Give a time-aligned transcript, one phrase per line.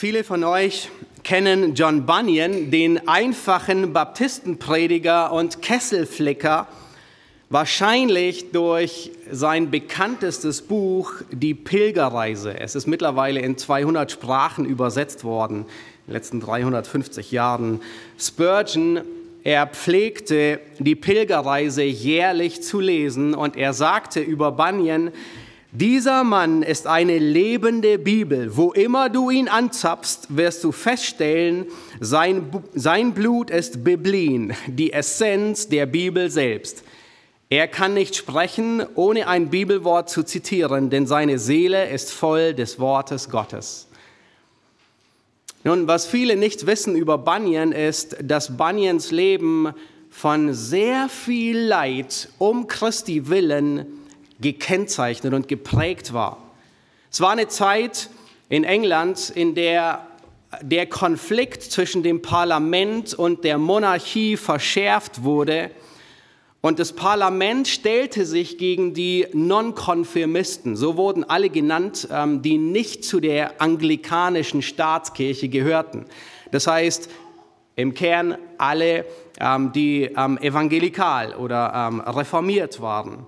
[0.00, 0.90] Viele von euch
[1.24, 6.68] kennen John Bunyan, den einfachen Baptistenprediger und Kesselflicker,
[7.50, 12.60] wahrscheinlich durch sein bekanntestes Buch Die Pilgerreise.
[12.60, 15.66] Es ist mittlerweile in 200 Sprachen übersetzt worden, in
[16.06, 17.80] den letzten 350 Jahren.
[18.20, 19.00] Spurgeon,
[19.42, 25.10] er pflegte die Pilgerreise jährlich zu lesen und er sagte über Bunyan,
[25.70, 28.56] dieser Mann ist eine lebende Bibel.
[28.56, 31.66] Wo immer du ihn anzapfst, wirst du feststellen,
[32.00, 36.84] sein, sein Blut ist Biblin, die Essenz der Bibel selbst.
[37.50, 42.78] Er kann nicht sprechen, ohne ein Bibelwort zu zitieren, denn seine Seele ist voll des
[42.78, 43.88] Wortes Gottes.
[45.64, 49.74] Nun, was viele nicht wissen über Bunyan ist, dass Bunyans Leben
[50.08, 53.97] von sehr viel Leid um Christi willen
[54.40, 56.38] gekennzeichnet und geprägt war.
[57.10, 58.10] Es war eine Zeit
[58.48, 60.06] in England, in der
[60.62, 65.70] der Konflikt zwischen dem Parlament und der Monarchie verschärft wurde
[66.60, 73.04] und das Parlament stellte sich gegen die Nonkonfirmisten, so wurden alle genannt, ähm, die nicht
[73.04, 76.04] zu der anglikanischen Staatskirche gehörten.
[76.50, 77.10] Das heißt,
[77.76, 79.04] im Kern alle,
[79.38, 83.24] ähm, die ähm, evangelikal oder reformiert waren.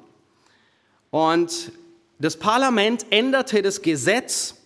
[1.11, 1.73] Und
[2.19, 4.57] das Parlament änderte das Gesetz,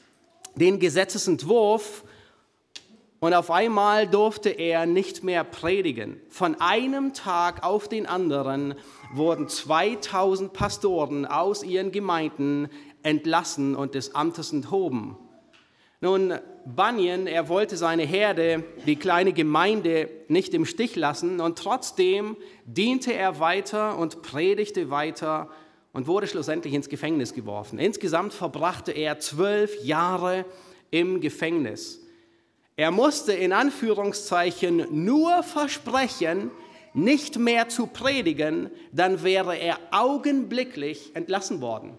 [0.54, 2.04] den Gesetzesentwurf,
[3.24, 6.20] und auf einmal durfte er nicht mehr predigen.
[6.28, 8.74] Von einem Tag auf den anderen
[9.14, 12.68] wurden 2000 Pastoren aus ihren Gemeinden
[13.02, 15.16] entlassen und des Amtes enthoben.
[16.02, 16.34] Nun,
[16.66, 23.14] Bunyan, er wollte seine Herde, die kleine Gemeinde, nicht im Stich lassen und trotzdem diente
[23.14, 25.48] er weiter und predigte weiter
[25.94, 27.78] und wurde schlussendlich ins Gefängnis geworfen.
[27.78, 30.44] Insgesamt verbrachte er zwölf Jahre
[30.90, 32.00] im Gefängnis.
[32.76, 36.50] Er musste in Anführungszeichen nur versprechen,
[36.92, 41.96] nicht mehr zu predigen, dann wäre er augenblicklich entlassen worden.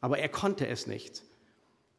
[0.00, 1.22] Aber er konnte es nicht.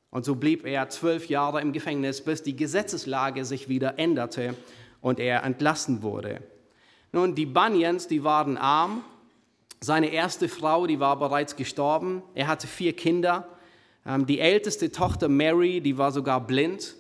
[0.10, 4.56] Und so blieb er zwölf Jahre im Gefängnis, bis die Gesetzeslage sich wieder änderte
[5.02, 6.42] und er entlassen wurde.
[7.12, 9.04] Nun, die Bunyans, die waren arm,
[9.80, 12.24] seine erste Frau, die war bereits gestorben.
[12.34, 13.48] Er hatte vier Kinder.
[14.06, 16.96] Ähm, die älteste Tochter Mary, die war sogar blind.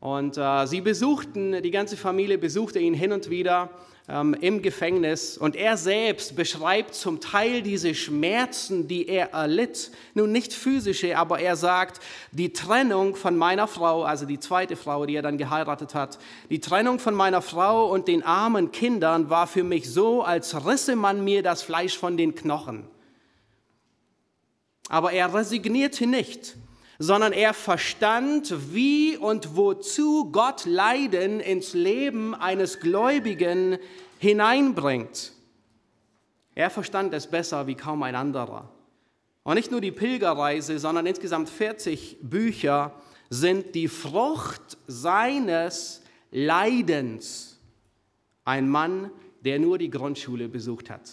[0.00, 3.70] Und äh, sie besuchten, die ganze Familie besuchte ihn hin und wieder
[4.08, 5.36] ähm, im Gefängnis.
[5.36, 9.90] Und er selbst beschreibt zum Teil diese Schmerzen, die er erlitt.
[10.14, 12.00] Nun nicht physische, aber er sagt,
[12.30, 16.60] die Trennung von meiner Frau, also die zweite Frau, die er dann geheiratet hat, die
[16.60, 21.24] Trennung von meiner Frau und den armen Kindern war für mich so, als risse man
[21.24, 22.86] mir das Fleisch von den Knochen.
[24.88, 26.56] Aber er resignierte nicht
[26.98, 33.78] sondern er verstand, wie und wozu Gott Leiden ins Leben eines Gläubigen
[34.18, 35.32] hineinbringt.
[36.54, 38.68] Er verstand es besser wie kaum ein anderer.
[39.44, 42.92] Und nicht nur die Pilgerreise, sondern insgesamt 40 Bücher
[43.30, 47.60] sind die Frucht seines Leidens.
[48.44, 49.10] Ein Mann,
[49.44, 51.08] der nur die Grundschule besucht hat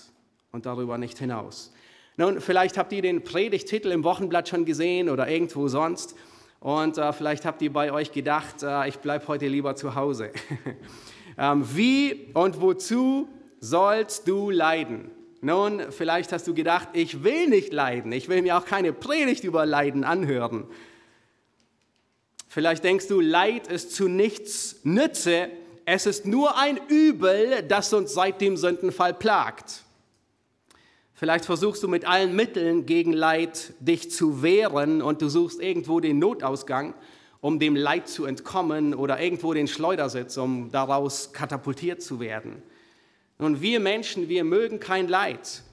[0.52, 1.72] und darüber nicht hinaus.
[2.18, 6.16] Nun, vielleicht habt ihr den Predigtitel im Wochenblatt schon gesehen oder irgendwo sonst.
[6.62, 10.32] Und äh, vielleicht habt ihr bei euch gedacht, äh, ich bleibe heute lieber zu Hause.
[11.38, 13.28] ähm, wie und wozu
[13.60, 15.12] sollst du leiden?
[15.42, 18.12] Nun, vielleicht hast du gedacht, ich will nicht leiden.
[18.12, 20.66] Ich will mir auch keine Predigt über Leiden anhören.
[22.48, 25.50] Vielleicht denkst du, Leid ist zu nichts Nütze.
[25.84, 29.85] Es ist nur ein Übel, das uns seit dem Sündenfall plagt.
[31.18, 36.02] Vielleicht versuchst du mit allen Mitteln gegen Leid dich zu wehren und du suchst irgendwo
[36.02, 36.94] den Notausgang,
[37.40, 42.62] um dem Leid zu entkommen oder irgendwo den Schleudersitz, um daraus katapultiert zu werden.
[43.38, 45.64] Und wir Menschen, wir mögen kein Leid.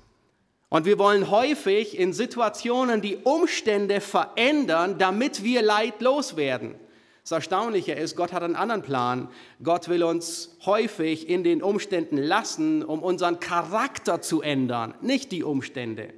[0.68, 6.76] Und wir wollen häufig in Situationen die Umstände verändern, damit wir Leid loswerden.
[7.22, 9.28] Das Erstaunliche ist, Gott hat einen anderen Plan.
[9.62, 15.44] Gott will uns häufig in den Umständen lassen, um unseren Charakter zu ändern, nicht die
[15.44, 16.12] Umstände.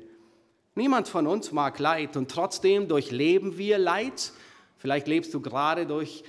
[0.74, 4.32] Niemand von uns mag Leid und trotzdem durchleben wir Leid.
[4.78, 6.24] Vielleicht lebst du gerade durch,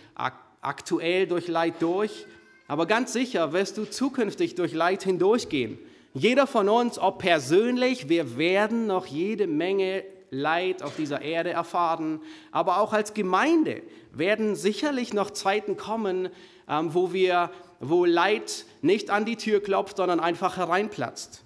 [0.62, 2.26] aktuell durch Leid durch,
[2.68, 5.80] aber ganz sicher wirst du zukünftig durch Leid hindurchgehen.
[6.14, 10.04] Jeder von uns, ob persönlich, wir werden noch jede Menge
[10.36, 12.20] Leid auf dieser Erde erfahren,
[12.52, 16.30] aber auch als Gemeinde werden sicherlich noch Zeiten kommen,
[16.70, 21.44] ähm, wo, wir, wo Leid nicht an die Tür klopft, sondern einfach hereinplatzt.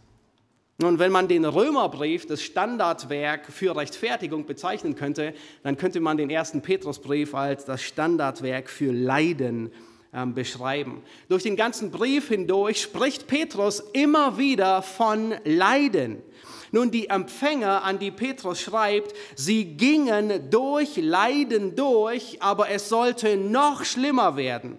[0.81, 6.29] Nun, wenn man den Römerbrief, das Standardwerk für Rechtfertigung bezeichnen könnte, dann könnte man den
[6.29, 9.73] ersten Petrusbrief als das Standardwerk für Leiden
[10.13, 11.03] äh, beschreiben.
[11.27, 16.23] Durch den ganzen Brief hindurch spricht Petrus immer wieder von Leiden.
[16.71, 23.37] Nun, die Empfänger, an die Petrus schreibt, sie gingen durch Leiden durch, aber es sollte
[23.37, 24.77] noch schlimmer werden.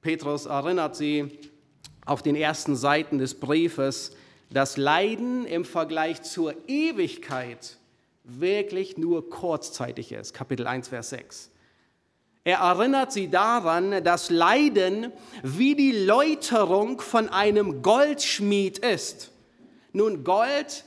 [0.00, 1.38] Petrus erinnert sie
[2.06, 4.12] auf den ersten Seiten des Briefes,
[4.50, 7.76] dass Leiden im Vergleich zur Ewigkeit
[8.24, 10.32] wirklich nur kurzzeitig ist.
[10.32, 11.50] Kapitel 1, Vers 6.
[12.44, 15.12] Er erinnert sie daran, dass Leiden
[15.42, 19.32] wie die Läuterung von einem Goldschmied ist.
[19.98, 20.84] Nun, Gold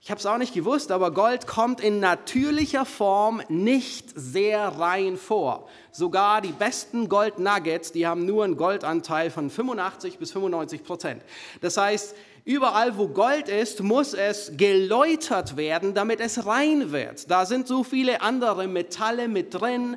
[0.00, 5.16] ich habe es auch nicht gewusst, aber Gold kommt in natürlicher Form nicht sehr rein
[5.16, 5.66] vor.
[5.92, 11.22] Sogar die besten Gold-Nuggets, die haben nur einen Goldanteil von 85 bis 95 Prozent.
[11.62, 12.14] Das heißt,
[12.44, 17.30] überall wo Gold ist, muss es geläutert werden, damit es rein wird.
[17.30, 19.96] Da sind so viele andere Metalle mit drin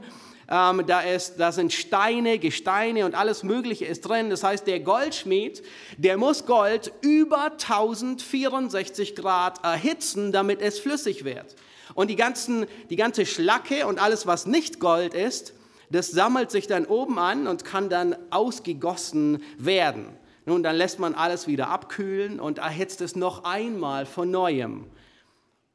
[0.50, 4.30] ähm, da, ist, da sind Steine, Gesteine und alles Mögliche ist drin.
[4.30, 5.62] Das heißt, der Goldschmied,
[5.98, 11.56] der muss Gold über 1064 Grad erhitzen, damit es flüssig wird.
[11.96, 15.54] Und die, ganzen, die ganze Schlacke und alles, was nicht Gold ist,
[15.90, 20.08] das sammelt sich dann oben an und kann dann ausgegossen werden.
[20.46, 24.86] Nun, dann lässt man alles wieder abkühlen und erhitzt es noch einmal von neuem.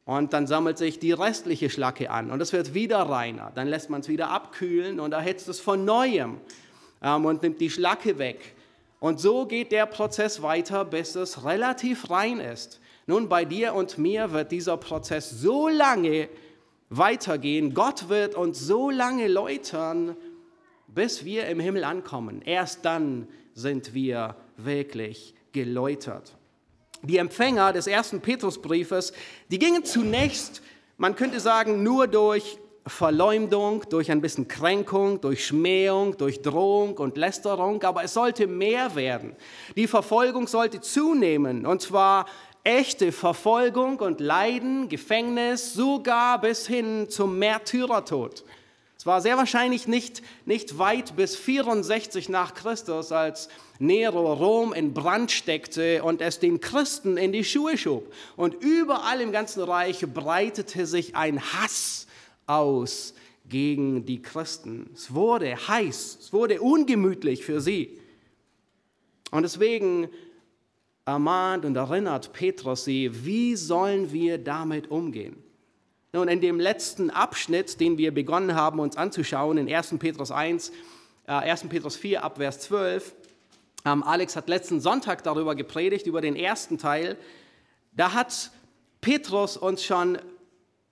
[0.04, 3.52] Und dann sammelt sich die restliche Schlacke an und es wird wieder reiner.
[3.54, 6.40] Dann lässt man es wieder abkühlen und erhitzt es von neuem
[7.02, 8.54] ähm, und nimmt die Schlacke weg.
[8.98, 12.80] Und so geht der Prozess weiter, bis es relativ rein ist.
[13.06, 16.28] Nun, bei dir und mir wird dieser Prozess so lange
[16.88, 17.74] weitergehen.
[17.74, 20.16] Gott wird uns so lange läutern,
[20.86, 22.42] bis wir im Himmel ankommen.
[22.42, 26.36] Erst dann sind wir wirklich geläutert.
[27.02, 29.12] Die Empfänger des ersten Petrusbriefes,
[29.50, 30.62] die gingen zunächst,
[30.98, 37.16] man könnte sagen, nur durch Verleumdung, durch ein bisschen Kränkung, durch Schmähung, durch Drohung und
[37.16, 39.34] Lästerung, aber es sollte mehr werden.
[39.76, 42.26] Die Verfolgung sollte zunehmen, und zwar
[42.64, 48.44] echte Verfolgung und Leiden, Gefängnis, sogar bis hin zum Märtyrertod.
[49.02, 53.48] Es war sehr wahrscheinlich nicht, nicht weit bis 64 nach Christus, als
[53.80, 58.12] Nero Rom in Brand steckte und es den Christen in die Schuhe schob.
[58.36, 62.06] Und überall im ganzen Reich breitete sich ein Hass
[62.46, 63.14] aus
[63.44, 64.90] gegen die Christen.
[64.94, 67.98] Es wurde heiß, es wurde ungemütlich für sie.
[69.32, 70.10] Und deswegen
[71.06, 75.41] ermahnt und erinnert Petrus sie, wie sollen wir damit umgehen?
[76.14, 79.94] Nun, in dem letzten Abschnitt, den wir begonnen haben, uns anzuschauen, in 1.
[79.98, 80.70] Petrus 1,
[81.26, 81.70] äh, 1.
[81.70, 83.14] Petrus 4 ab Vers 12,
[83.86, 87.16] ähm, Alex hat letzten Sonntag darüber gepredigt, über den ersten Teil,
[87.96, 88.50] da hat
[89.00, 90.18] Petrus uns schon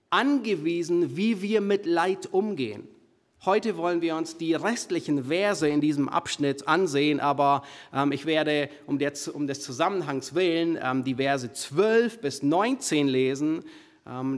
[0.09, 2.87] angewiesen, wie wir mit Leid umgehen.
[3.45, 7.61] Heute wollen wir uns die restlichen Verse in diesem Abschnitt ansehen, aber
[7.93, 13.07] ähm, ich werde um, der, um, des Zusammenhangs willen ähm, die Verse 12 bis 19
[13.07, 13.63] lesen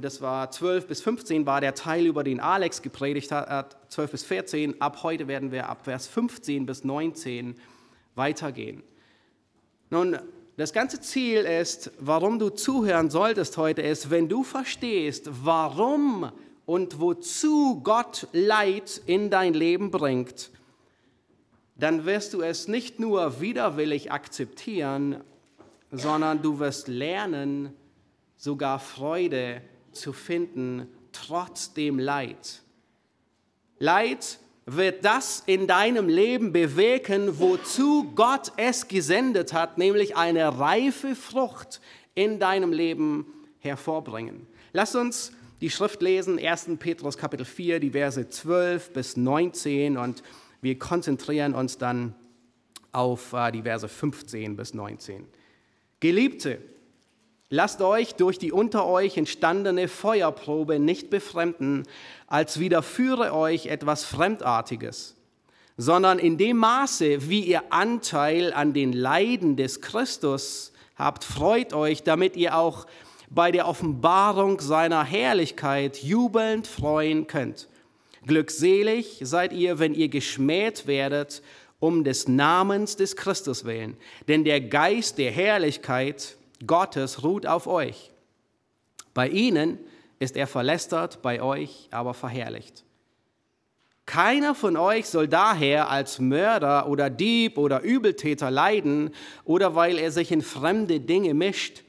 [0.02, 4.24] das war 12 bis 15 war der Teil, über den Alex gepredigt hat, 12 bis
[4.24, 4.82] 14.
[4.82, 7.56] Ab heute werden wir ab Vers 15 bis 19
[8.14, 8.84] weitergehen.
[9.90, 10.20] Nun,
[10.58, 16.32] das ganze Ziel ist, warum du zuhören solltest heute, ist, wenn du verstehst, warum
[16.68, 20.52] und wozu Gott Leid in dein Leben bringt,
[21.76, 25.24] dann wirst du es nicht nur widerwillig akzeptieren,
[25.92, 27.74] sondern du wirst lernen,
[28.44, 29.62] sogar Freude
[29.94, 32.62] zu finden, trotz dem Leid.
[33.80, 41.16] Leid wird das in deinem Leben bewirken, wozu Gott es gesendet hat, nämlich eine reife
[41.16, 41.80] Frucht
[42.16, 43.28] in deinem Leben
[43.60, 44.46] hervorbringen.
[44.74, 45.32] Lass uns
[45.62, 46.68] die Schrift lesen, 1.
[46.80, 50.22] Petrus Kapitel 4, die Verse 12 bis 19 und
[50.62, 52.14] wir konzentrieren uns dann
[52.92, 55.26] auf äh, die Verse 15 bis 19.
[56.02, 56.60] Geliebte,
[57.50, 61.84] Lasst euch durch die unter euch entstandene Feuerprobe nicht befremden,
[62.28, 65.16] als widerführe euch etwas Fremdartiges,
[65.78, 72.04] sondern in dem Maße, wie ihr Anteil an den Leiden des Christus habt, freut euch,
[72.04, 72.88] damit ihr auch
[73.30, 77.68] bei der Offenbarung seiner Herrlichkeit jubelnd freuen könnt.
[78.26, 81.42] Glückselig seid ihr, wenn ihr geschmäht werdet
[81.80, 83.98] um des Namens des Christus willen,
[84.30, 88.12] denn der Geist der Herrlichkeit Gottes ruht auf euch.
[89.14, 89.80] Bei ihnen
[90.20, 92.84] ist er verlästert, bei euch aber verherrlicht.
[94.06, 99.12] Keiner von euch soll daher als Mörder oder Dieb oder Übeltäter leiden
[99.46, 101.84] oder weil er sich in fremde Dinge mischt.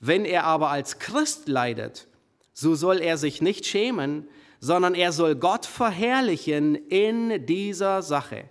[0.00, 2.06] Wenn er aber als Christ leidet,
[2.52, 4.28] so soll er sich nicht schämen,
[4.60, 8.44] sondern er soll Gott verherrlichen in dieser Sache.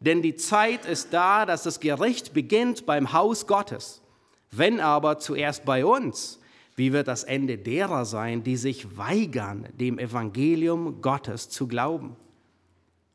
[0.00, 4.02] Denn die Zeit ist da, dass das Gericht beginnt beim Haus Gottes.
[4.50, 6.40] Wenn aber zuerst bei uns,
[6.76, 12.16] wie wird das Ende derer sein, die sich weigern, dem Evangelium Gottes zu glauben?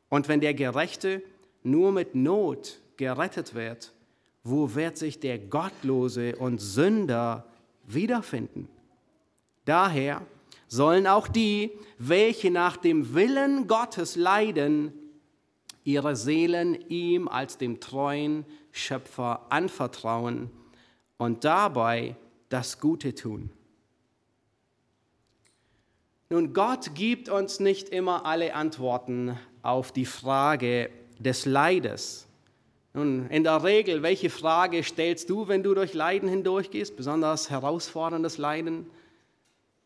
[0.08, 1.22] Und wenn der Gerechte
[1.62, 3.92] nur mit Not gerettet wird,
[4.44, 7.46] wo wird sich der Gottlose und Sünder
[7.86, 8.68] wiederfinden?
[9.64, 10.22] Daher
[10.66, 14.92] sollen auch die, welche nach dem Willen Gottes leiden,
[15.84, 20.50] ihre Seelen ihm als dem treuen Schöpfer anvertrauen
[21.22, 22.16] und dabei
[22.48, 23.50] das Gute tun.
[26.30, 32.26] Nun, Gott gibt uns nicht immer alle Antworten auf die Frage des Leides.
[32.92, 38.38] Nun, in der Regel, welche Frage stellst du, wenn du durch Leiden hindurchgehst, besonders herausforderndes
[38.38, 38.90] Leiden?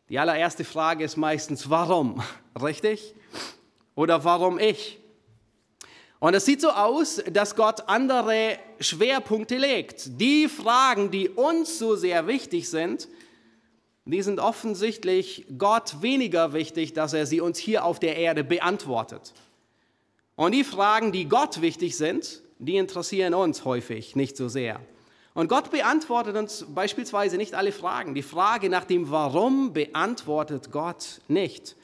[0.09, 2.23] Die allererste Frage ist meistens, warum?
[2.59, 3.13] Richtig?
[3.93, 4.99] Oder warum ich?
[6.19, 10.19] Und es sieht so aus, dass Gott andere Schwerpunkte legt.
[10.19, 13.07] Die Fragen, die uns so sehr wichtig sind,
[14.05, 19.33] die sind offensichtlich Gott weniger wichtig, dass er sie uns hier auf der Erde beantwortet.
[20.35, 24.79] Und die Fragen, die Gott wichtig sind, die interessieren uns häufig nicht so sehr.
[25.33, 28.15] Und Gott beantwortet uns beispielsweise nicht alle Fragen.
[28.15, 31.75] Die Frage nach dem Warum beantwortet Gott nicht.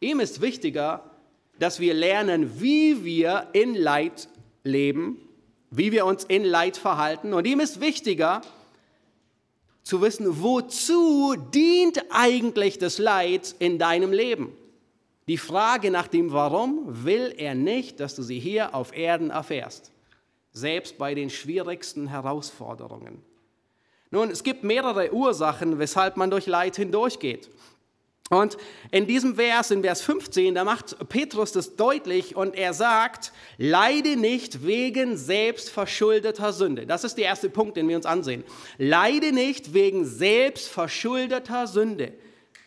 [0.00, 1.10] Ihm ist wichtiger,
[1.58, 4.28] dass wir lernen, wie wir in Leid
[4.62, 5.18] leben,
[5.70, 7.32] wie wir uns in Leid verhalten.
[7.32, 8.42] Und ihm ist wichtiger
[9.82, 14.56] zu wissen, wozu dient eigentlich das Leid in deinem Leben.
[15.28, 19.90] Die Frage nach dem Warum will er nicht, dass du sie hier auf Erden erfährst,
[20.52, 23.22] selbst bei den schwierigsten Herausforderungen.
[24.10, 27.50] Nun, es gibt mehrere Ursachen, weshalb man durch Leid hindurchgeht.
[28.34, 28.56] Und
[28.90, 34.16] in diesem Vers, in Vers 15, da macht Petrus das deutlich und er sagt, leide
[34.16, 36.86] nicht wegen selbstverschuldeter Sünde.
[36.86, 38.44] Das ist der erste Punkt, den wir uns ansehen.
[38.78, 42.12] Leide nicht wegen selbstverschuldeter Sünde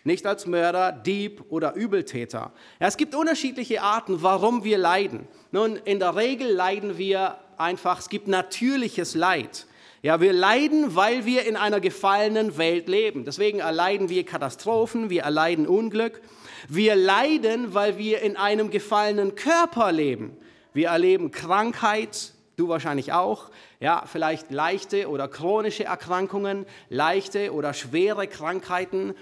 [0.07, 2.53] nicht als Mörder, Dieb oder Übeltäter.
[2.79, 5.27] Es gibt unterschiedliche Arten, warum wir leiden.
[5.51, 9.66] Nun, in der Regel leiden wir einfach, es gibt natürliches Leid.
[10.03, 13.25] Ja, wir leiden, weil wir in einer gefallenen Welt leben.
[13.25, 16.21] Deswegen erleiden wir Katastrophen, wir erleiden Unglück.
[16.69, 20.37] Wir leiden, weil wir in einem gefallenen Körper leben.
[20.73, 23.49] Wir erleben Krankheit, du wahrscheinlich auch.
[23.79, 29.15] Ja, vielleicht leichte oder chronische Erkrankungen, leichte oder schwere Krankheiten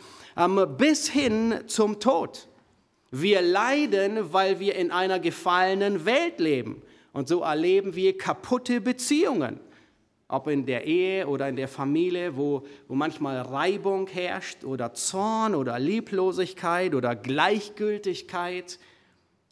[0.78, 2.50] bis hin zum Tod.
[3.12, 6.82] Wir leiden, weil wir in einer gefallenen Welt leben.
[7.14, 9.62] Und so erleben wir kaputte Beziehungen.
[10.28, 15.54] Ob in der Ehe oder in der Familie, wo, wo manchmal Reibung herrscht oder Zorn
[15.54, 18.80] oder Lieblosigkeit oder Gleichgültigkeit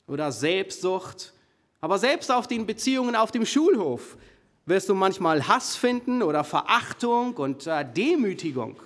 [0.08, 1.34] oder Selbstsucht.
[1.80, 4.18] Aber selbst auf den Beziehungen auf dem Schulhof
[4.66, 8.80] wirst du manchmal Hass finden oder Verachtung und äh, Demütigung.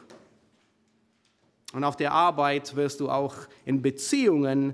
[1.73, 4.73] Und auf der Arbeit wirst du auch in Beziehungen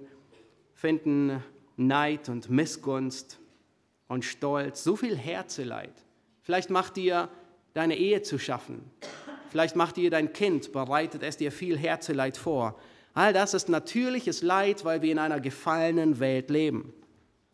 [0.74, 1.44] finden
[1.76, 3.40] Neid und Missgunst
[4.08, 5.94] und Stolz, so viel Herzeleid.
[6.44, 7.30] Vielleicht macht dir
[7.74, 8.92] deine Ehe zu schaffen.
[9.50, 12.78] Vielleicht macht dir dein Kind, bereitet es dir viel Herzeleid vor.
[13.14, 16.94] All das ist natürliches Leid, weil wir in einer gefallenen Welt leben.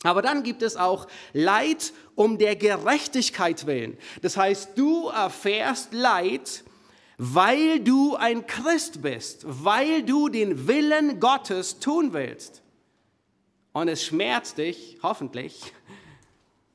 [0.04, 3.98] Aber dann gibt es auch Leid um der Gerechtigkeit willen.
[4.22, 6.64] Das heißt, du erfährst Leid,
[7.18, 12.64] weil du ein Christ bist, weil du den Willen Gottes tun willst.
[13.74, 15.74] Und es schmerzt dich, hoffentlich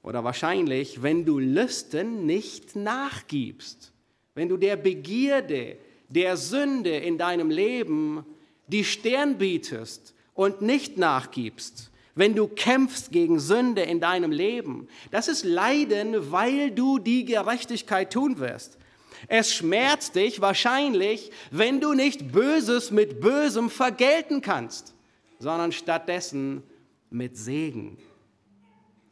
[0.04, 3.92] oder wahrscheinlich, wenn du Lüsten nicht nachgibst,
[4.34, 8.24] wenn du der Begierde, der Sünde in deinem Leben
[8.68, 14.88] die Stirn bietest und nicht nachgibst, wenn du kämpfst gegen Sünde in deinem Leben.
[15.10, 18.78] Das ist Leiden, weil du die Gerechtigkeit tun wirst.
[19.26, 24.94] Es schmerzt dich wahrscheinlich, wenn du nicht Böses mit Bösem vergelten kannst,
[25.38, 26.62] sondern stattdessen
[27.08, 27.96] mit Segen.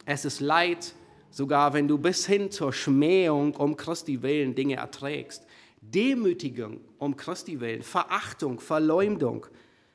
[0.04, 0.94] Es ist Leid,
[1.30, 5.46] sogar wenn du bis hin zur Schmähung um Christi willen Dinge erträgst.
[5.80, 9.46] Demütigung um Christi willen, Verachtung, Verleumdung,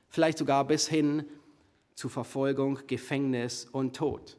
[0.09, 1.25] vielleicht sogar bis hin
[1.95, 4.37] zu Verfolgung, Gefängnis und Tod.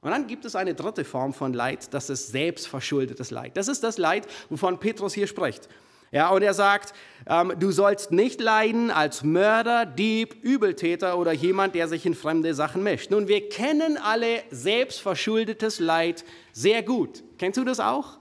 [0.00, 3.56] Und dann gibt es eine dritte Form von Leid, das ist selbstverschuldetes Leid.
[3.56, 5.68] Das ist das Leid, wovon Petrus hier spricht.
[6.14, 6.94] Ja, und er sagt,
[7.26, 12.54] ähm, du sollst nicht leiden als Mörder, Dieb, Übeltäter oder jemand, der sich in fremde
[12.54, 13.10] Sachen mischt.
[13.10, 17.24] Nun, wir kennen alle selbstverschuldetes Leid sehr gut.
[17.36, 18.20] Kennst du das auch?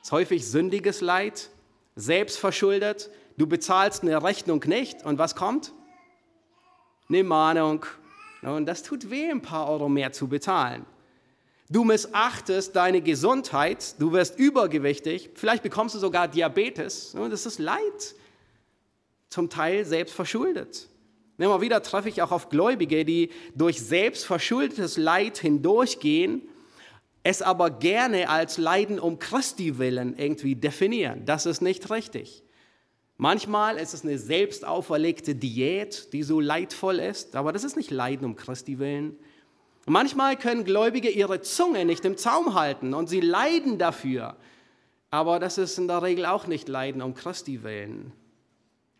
[0.00, 1.48] Das ist häufig sündiges Leid,
[1.96, 3.08] selbstverschuldet.
[3.38, 5.72] Du bezahlst eine Rechnung nicht und was kommt?
[7.08, 7.86] Eine Mahnung.
[8.42, 10.84] Und das tut weh, ein paar Euro mehr zu bezahlen.
[11.72, 17.16] Du missachtest deine Gesundheit, du wirst übergewichtig, vielleicht bekommst du sogar Diabetes.
[17.30, 18.14] Das ist Leid,
[19.30, 20.86] zum Teil selbst verschuldet.
[21.38, 26.42] Immer wieder treffe ich auch auf Gläubige, die durch selbstverschuldetes Leid hindurchgehen,
[27.22, 31.24] es aber gerne als Leiden um Christi willen irgendwie definieren.
[31.24, 32.42] Das ist nicht richtig.
[33.16, 37.90] Manchmal ist es eine selbst auferlegte Diät, die so leidvoll ist, aber das ist nicht
[37.90, 39.16] Leiden um Christi willen.
[39.86, 44.36] Manchmal können Gläubige ihre Zunge nicht im Zaum halten und sie leiden dafür.
[45.10, 48.12] Aber das ist in der Regel auch nicht Leiden um Christi willen.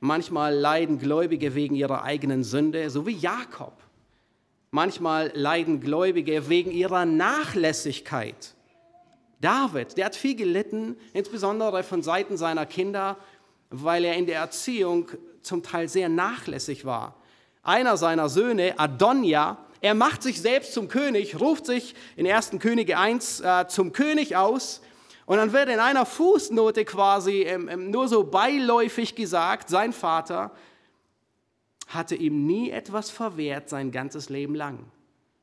[0.01, 3.75] Manchmal leiden Gläubige wegen ihrer eigenen Sünde, so wie Jakob.
[4.73, 8.55] Manchmal leiden Gläubige wegen ihrer Nachlässigkeit.
[9.41, 13.17] David, der hat viel gelitten, insbesondere von Seiten seiner Kinder,
[13.71, 15.09] weil er in der Erziehung
[15.43, 17.17] zum Teil sehr nachlässig war.
[17.63, 22.53] Einer seiner Söhne, Adonja, er macht sich selbst zum König, ruft sich in 1.
[22.61, 24.81] Könige 1 äh, zum König aus.
[25.27, 30.53] Und dann wird in einer Fußnote quasi ähm, ähm, nur so beiläufig gesagt, sein Vater
[31.89, 34.85] hatte ihm nie etwas verwehrt sein ganzes Leben lang.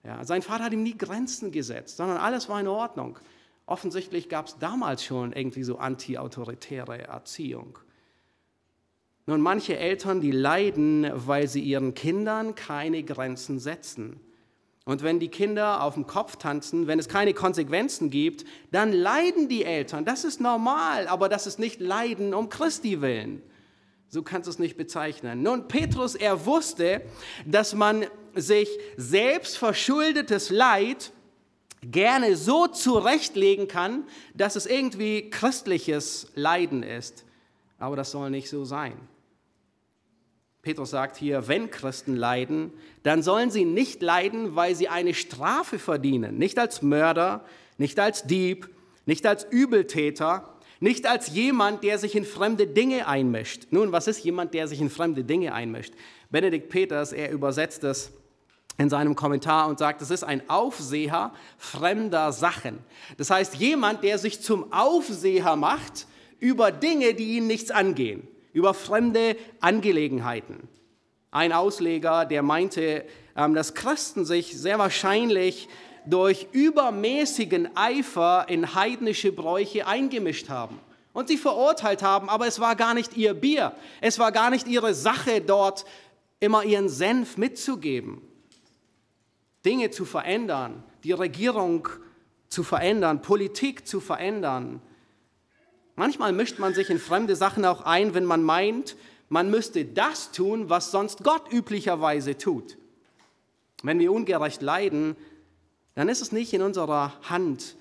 [0.05, 3.19] Ja, sein Vater hat ihm nie Grenzen gesetzt, sondern alles war in Ordnung.
[3.65, 7.77] Offensichtlich gab es damals schon irgendwie so anti-autoritäre Erziehung.
[9.25, 14.21] Nun, manche Eltern, die leiden, weil sie ihren Kindern keine Grenzen setzen.
[14.89, 19.47] Und wenn die Kinder auf dem Kopf tanzen, wenn es keine Konsequenzen gibt, dann leiden
[19.47, 20.03] die Eltern.
[20.03, 23.43] Das ist normal, aber das ist nicht Leiden um Christi willen.
[24.07, 25.43] So kannst du es nicht bezeichnen.
[25.43, 27.03] Nun, Petrus, er wusste,
[27.45, 28.67] dass man sich
[28.97, 31.11] selbst verschuldetes Leid
[31.83, 37.25] gerne so zurechtlegen kann, dass es irgendwie christliches Leiden ist.
[37.77, 38.97] Aber das soll nicht so sein.
[40.69, 42.71] Petrus sagt hier, wenn Christen leiden,
[43.01, 46.37] dann sollen sie nicht leiden, weil sie eine Strafe verdienen.
[46.37, 47.43] Nicht als Mörder,
[47.79, 48.69] nicht als Dieb,
[49.07, 53.65] nicht als Übeltäter, nicht als jemand, der sich in fremde Dinge einmischt.
[53.71, 55.95] Nun, was ist jemand, der sich in fremde Dinge einmischt?
[56.29, 58.11] Benedikt Peters, er übersetzt es
[58.77, 62.77] in seinem Kommentar und sagt, es ist ein Aufseher fremder Sachen.
[63.17, 66.05] Das heißt, jemand, der sich zum Aufseher macht
[66.39, 68.27] über Dinge, die ihn nichts angehen
[68.59, 70.67] über fremde Angelegenheiten.
[71.31, 73.05] Ein Ausleger, der meinte,
[73.37, 75.69] ähm, dass Christen sich sehr wahrscheinlich
[76.05, 80.79] durch übermäßigen Eifer in heidnische Bräuche eingemischt haben
[81.13, 84.67] und sie verurteilt haben, aber es war gar nicht ihr Bier, es war gar nicht
[84.67, 85.85] ihre Sache dort
[86.41, 88.21] immer ihren Senf mitzugeben,
[89.65, 91.87] Dinge zu verändern, die Regierung
[92.49, 94.81] zu verändern, Politik zu verändern,
[95.99, 98.95] Manchmal mischt man sich in fremde Sachen auch ein, wenn man meint,
[99.27, 102.77] man müsste das tun, was sonst Gott üblicherweise tut.
[103.83, 105.17] Wenn wir ungerecht leiden,
[105.95, 107.75] dann ist es nicht in unserer Hand,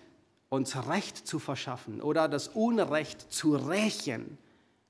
[0.49, 4.37] uns Recht zu verschaffen oder das Unrecht zu rächen.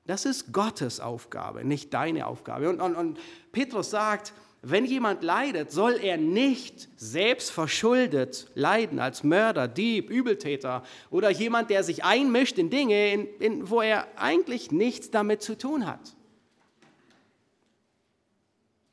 [0.07, 2.71] Das ist Gottes Aufgabe, nicht deine Aufgabe.
[2.71, 3.19] Und, und, und
[3.53, 10.83] Petrus sagt, wenn jemand leidet, soll er nicht selbst verschuldet leiden als Mörder, Dieb, Übeltäter
[11.11, 15.57] oder jemand, der sich einmischt in Dinge, in, in, wo er eigentlich nichts damit zu
[15.57, 16.17] tun hat.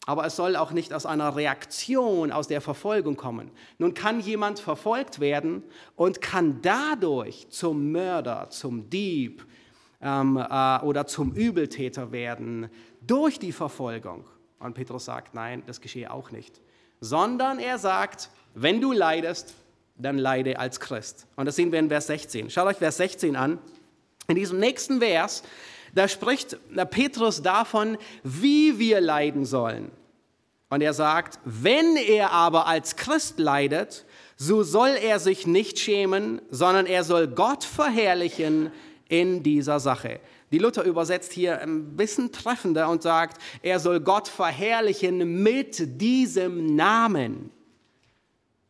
[0.06, 3.49] Aber es soll auch nicht aus einer Reaktion aus der Verfolgung kommen.
[3.80, 5.63] Nun kann jemand verfolgt werden
[5.95, 9.47] und kann dadurch zum Mörder, zum Dieb
[9.99, 12.69] ähm, äh, oder zum Übeltäter werden
[13.01, 14.25] durch die Verfolgung.
[14.65, 16.60] Und Petrus sagt, nein, das geschehe auch nicht.
[16.99, 19.54] Sondern er sagt, wenn du leidest,
[19.97, 21.28] dann leide als Christ.
[21.36, 22.49] Und das sehen wir in Vers 16.
[22.49, 23.60] Schaut euch Vers 16 an.
[24.28, 25.43] In diesem nächsten Vers,
[25.93, 26.58] da spricht
[26.89, 29.91] Petrus davon, wie wir leiden sollen.
[30.69, 34.04] Und er sagt, wenn er aber als Christ leidet,
[34.36, 38.71] so soll er sich nicht schämen, sondern er soll Gott verherrlichen
[39.08, 40.19] in dieser Sache.
[40.51, 46.75] Die Luther übersetzt hier ein bisschen treffender und sagt, er soll Gott verherrlichen mit diesem
[46.75, 47.51] Namen.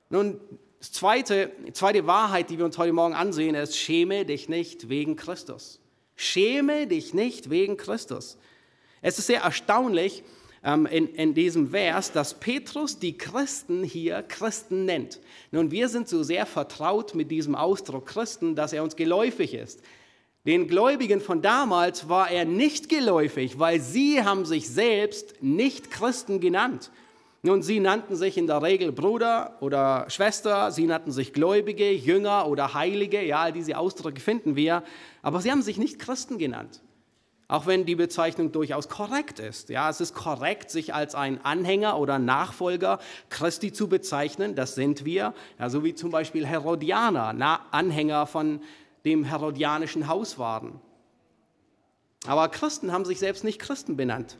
[0.09, 0.39] Nun,
[0.79, 5.79] zweite, zweite Wahrheit, die wir uns heute Morgen ansehen, ist, schäme dich nicht wegen Christus.
[6.15, 8.37] Schäme dich nicht wegen Christus.
[9.01, 10.23] Es ist sehr erstaunlich
[10.63, 15.19] ähm, in, in diesem Vers, dass Petrus die Christen hier Christen nennt.
[15.51, 19.81] Nun, wir sind so sehr vertraut mit diesem Ausdruck Christen, dass er uns geläufig ist.
[20.45, 26.39] Den Gläubigen von damals war er nicht geläufig, weil sie haben sich selbst nicht Christen
[26.39, 26.91] genannt.
[27.41, 32.47] Nun, sie nannten sich in der Regel Bruder oder Schwester, sie nannten sich Gläubige, Jünger
[32.47, 34.83] oder Heilige, ja, all diese Ausdrücke finden wir,
[35.21, 36.81] aber sie haben sich nicht Christen genannt.
[37.47, 39.69] Auch wenn die Bezeichnung durchaus korrekt ist.
[39.69, 42.97] Ja, es ist korrekt, sich als ein Anhänger oder Nachfolger
[43.29, 44.55] Christi zu bezeichnen.
[44.55, 45.35] Das sind wir.
[45.59, 48.61] Ja, so wie zum Beispiel Herodianer, Anhänger von
[49.05, 50.79] dem herodianischen Haus waren.
[52.27, 54.37] Aber Christen haben sich selbst nicht Christen benannt.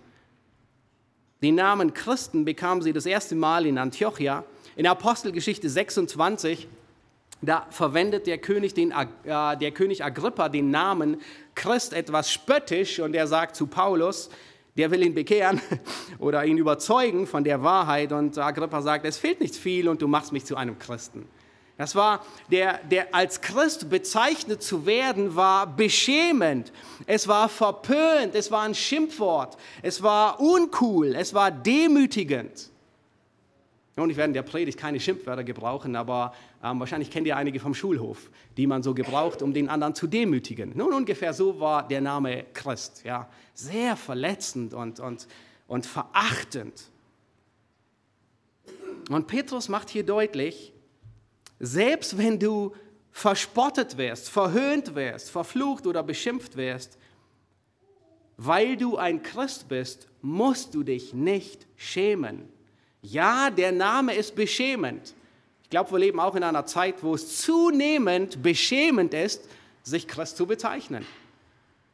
[1.42, 4.44] Den Namen Christen bekamen sie das erste Mal in Antiochia.
[4.76, 6.68] In Apostelgeschichte 26,
[7.42, 11.22] da verwendet der König, den, äh, der König Agrippa den Namen
[11.54, 14.30] Christ etwas spöttisch und er sagt zu Paulus,
[14.78, 15.62] der will ihn bekehren
[16.20, 18.12] oder ihn überzeugen von der Wahrheit.
[18.12, 21.28] Und Agrippa sagt, es fehlt nicht viel und du machst mich zu einem Christen.
[21.78, 26.72] Das war, der, der als Christ bezeichnet zu werden, war beschämend.
[27.06, 32.70] Es war verpönt, es war ein Schimpfwort, es war uncool, es war demütigend.
[33.98, 36.34] Und ich werde in der Predigt keine Schimpfwörter gebrauchen, aber
[36.64, 40.08] ähm, wahrscheinlich kennt ihr einige vom Schulhof, die man so gebraucht, um den anderen zu
[40.08, 40.74] demütigen.
[40.76, 43.04] Nun, ungefähr so war der Name Christ.
[43.06, 43.30] Ja.
[43.54, 45.28] Sehr verletzend und, und,
[45.68, 46.90] und verachtend.
[49.10, 50.74] Und Petrus macht hier deutlich,
[51.60, 52.74] selbst wenn du
[53.12, 56.98] verspottet wirst, verhöhnt wirst, verflucht oder beschimpft wirst,
[58.38, 62.50] weil du ein Christ bist, musst du dich nicht schämen.
[63.02, 65.14] Ja, der Name ist beschämend.
[65.64, 69.48] Ich glaube, wir leben auch in einer Zeit, wo es zunehmend beschämend ist,
[69.84, 71.06] sich Christ zu bezeichnen.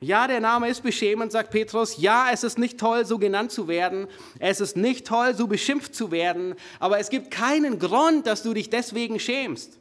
[0.03, 1.97] Ja, der Name ist beschämend, sagt Petrus.
[1.97, 4.07] Ja, es ist nicht toll, so genannt zu werden.
[4.39, 6.55] Es ist nicht toll, so beschimpft zu werden.
[6.79, 9.77] Aber es gibt keinen Grund, dass du dich deswegen schämst.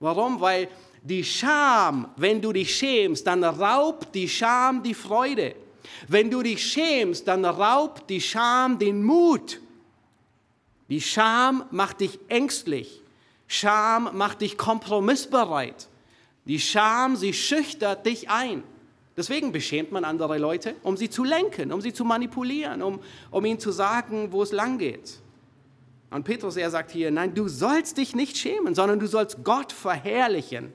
[0.00, 0.40] Warum?
[0.40, 0.66] Weil
[1.02, 5.54] die Scham, wenn du dich schämst, dann raubt die Scham die Freude.
[6.08, 9.60] Wenn du dich schämst, dann raubt die Scham den Mut.
[10.88, 13.00] Die Scham macht dich ängstlich.
[13.46, 15.86] Scham macht dich kompromissbereit.
[16.46, 18.64] Die Scham, sie schüchtert dich ein.
[19.20, 23.44] Deswegen beschämt man andere Leute, um sie zu lenken, um sie zu manipulieren, um, um
[23.44, 25.18] ihnen zu sagen, wo es lang geht.
[26.08, 29.72] Und Petrus, er sagt hier, nein, du sollst dich nicht schämen, sondern du sollst Gott
[29.72, 30.72] verherrlichen.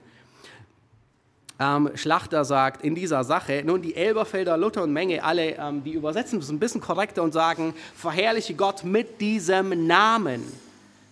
[1.59, 5.93] Ähm, Schlachter sagt in dieser Sache, nun die Elberfelder, Luther und Menge, alle, ähm, die
[5.93, 10.43] übersetzen es ein bisschen korrekter und sagen, verherrliche Gott mit diesem Namen.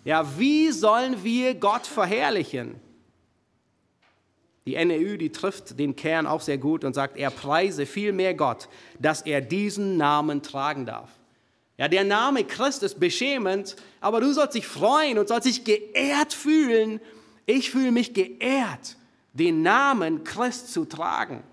[0.06, 2.76] Ja, wie sollen wir Gott verherrlichen?
[4.66, 8.70] Die NEU, die trifft den Kern auch sehr gut und sagt, er preise vielmehr Gott,
[9.00, 11.10] dass er diesen Namen tragen darf.
[11.78, 16.34] Ja, der Name Christ ist beschämend, aber du sollst dich freuen und sollst dich geehrt
[16.34, 17.02] fühlen.
[17.46, 18.96] Ich fühle mich geehrt,
[19.34, 21.44] den Namen Christ zu tragen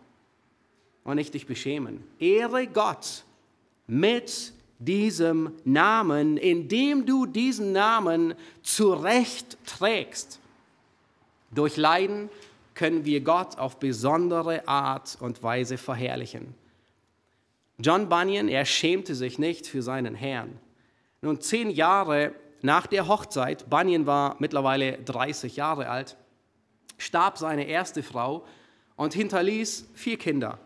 [1.02, 2.04] und nicht dich beschämen.
[2.18, 3.24] Ehre Gott
[3.86, 10.38] mit diesem Namen, indem du diesen Namen zurecht trägst.
[11.50, 12.28] Durch Leiden,
[12.74, 16.54] können wir Gott auf besondere Art und Weise verherrlichen.
[17.78, 20.59] John Bunyan, er schämte sich nicht für seinen Herrn.
[21.22, 26.16] Nun, zehn Jahre nach der Hochzeit, Bunyan war mittlerweile 30 Jahre alt,
[26.98, 28.44] starb seine erste Frau
[28.96, 30.59] und hinterließ vier Kinder.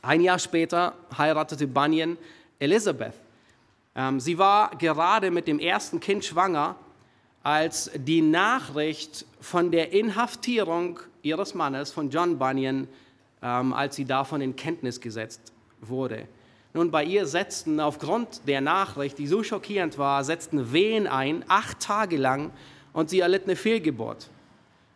[0.00, 2.16] Ein Jahr später heiratete Bunyan
[2.58, 3.14] Elizabeth.
[3.94, 6.76] Ähm, sie war gerade mit dem ersten Kind schwanger
[7.44, 12.88] als die Nachricht von der Inhaftierung ihres Mannes, von John Bunyan,
[13.42, 16.26] ähm, als sie davon in Kenntnis gesetzt wurde.
[16.72, 21.78] Nun, bei ihr setzten aufgrund der Nachricht, die so schockierend war, setzten Wehen ein, acht
[21.80, 22.50] Tage lang,
[22.94, 24.30] und sie erlitt eine Fehlgeburt.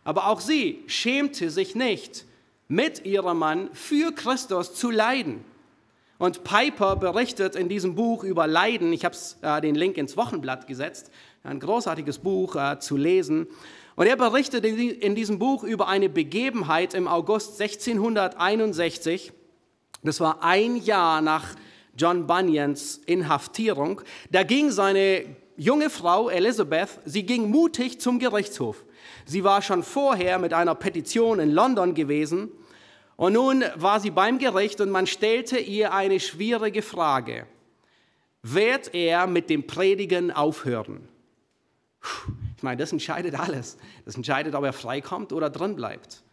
[0.03, 2.25] Aber auch sie schämte sich nicht,
[2.67, 5.43] mit ihrem Mann für Christus zu leiden.
[6.17, 10.67] Und Piper berichtet in diesem Buch über Leiden, ich habe äh, den Link ins Wochenblatt
[10.67, 11.11] gesetzt,
[11.43, 13.47] ein großartiges Buch äh, zu lesen.
[13.95, 19.33] Und er berichtet in, diesem Buch über eine Begebenheit im August 1661.
[20.03, 21.55] Das war ein Jahr nach
[21.97, 24.01] John Bunyans Inhaftierung.
[24.31, 25.25] Da ging seine
[25.57, 28.85] junge Frau Elizabeth, sie ging mutig zum Gerichtshof.
[29.25, 32.49] Sie war schon vorher mit einer Petition in London gewesen
[33.17, 37.45] und nun war sie beim Gericht und man stellte ihr eine schwierige Frage.
[38.41, 41.09] Wird er mit dem Predigen aufhören?
[42.57, 43.77] Ich meine, das entscheidet alles.
[44.05, 46.23] Das entscheidet, ob er freikommt oder drin bleibt.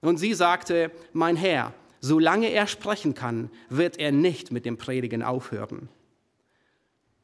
[0.00, 5.22] Und sie sagte, mein Herr, solange er sprechen kann, wird er nicht mit dem Predigen
[5.22, 5.88] aufhören.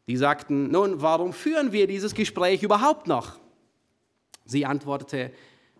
[0.06, 3.38] Die sagten, nun, warum führen wir dieses Gespräch überhaupt noch?
[4.44, 5.30] Sie antwortete,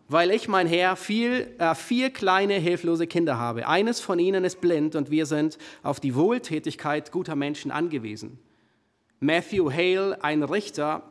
[0.09, 3.67] weil ich, mein Herr, viel, äh, vier kleine hilflose Kinder habe.
[3.67, 8.39] Eines von ihnen ist blind und wir sind auf die Wohltätigkeit guter Menschen angewiesen.
[9.21, 11.03] Matthew Hale, ein Richter,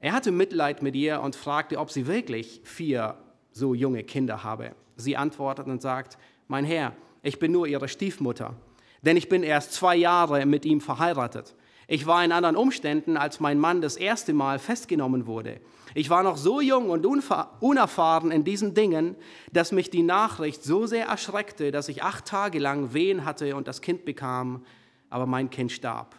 [0.00, 3.16] er hatte Mitleid mit ihr und fragte, ob sie wirklich vier
[3.50, 4.72] so junge Kinder habe.
[4.96, 8.54] Sie antwortet und sagt, mein Herr, ich bin nur ihre Stiefmutter,
[9.02, 11.54] denn ich bin erst zwei Jahre mit ihm verheiratet.
[11.88, 15.60] Ich war in anderen Umständen, als mein Mann das erste Mal festgenommen wurde.
[15.94, 19.16] Ich war noch so jung und unerfahren in diesen Dingen,
[19.52, 23.66] dass mich die Nachricht so sehr erschreckte, dass ich acht Tage lang Wehen hatte und
[23.66, 24.64] das Kind bekam,
[25.08, 26.14] aber mein Kind starb.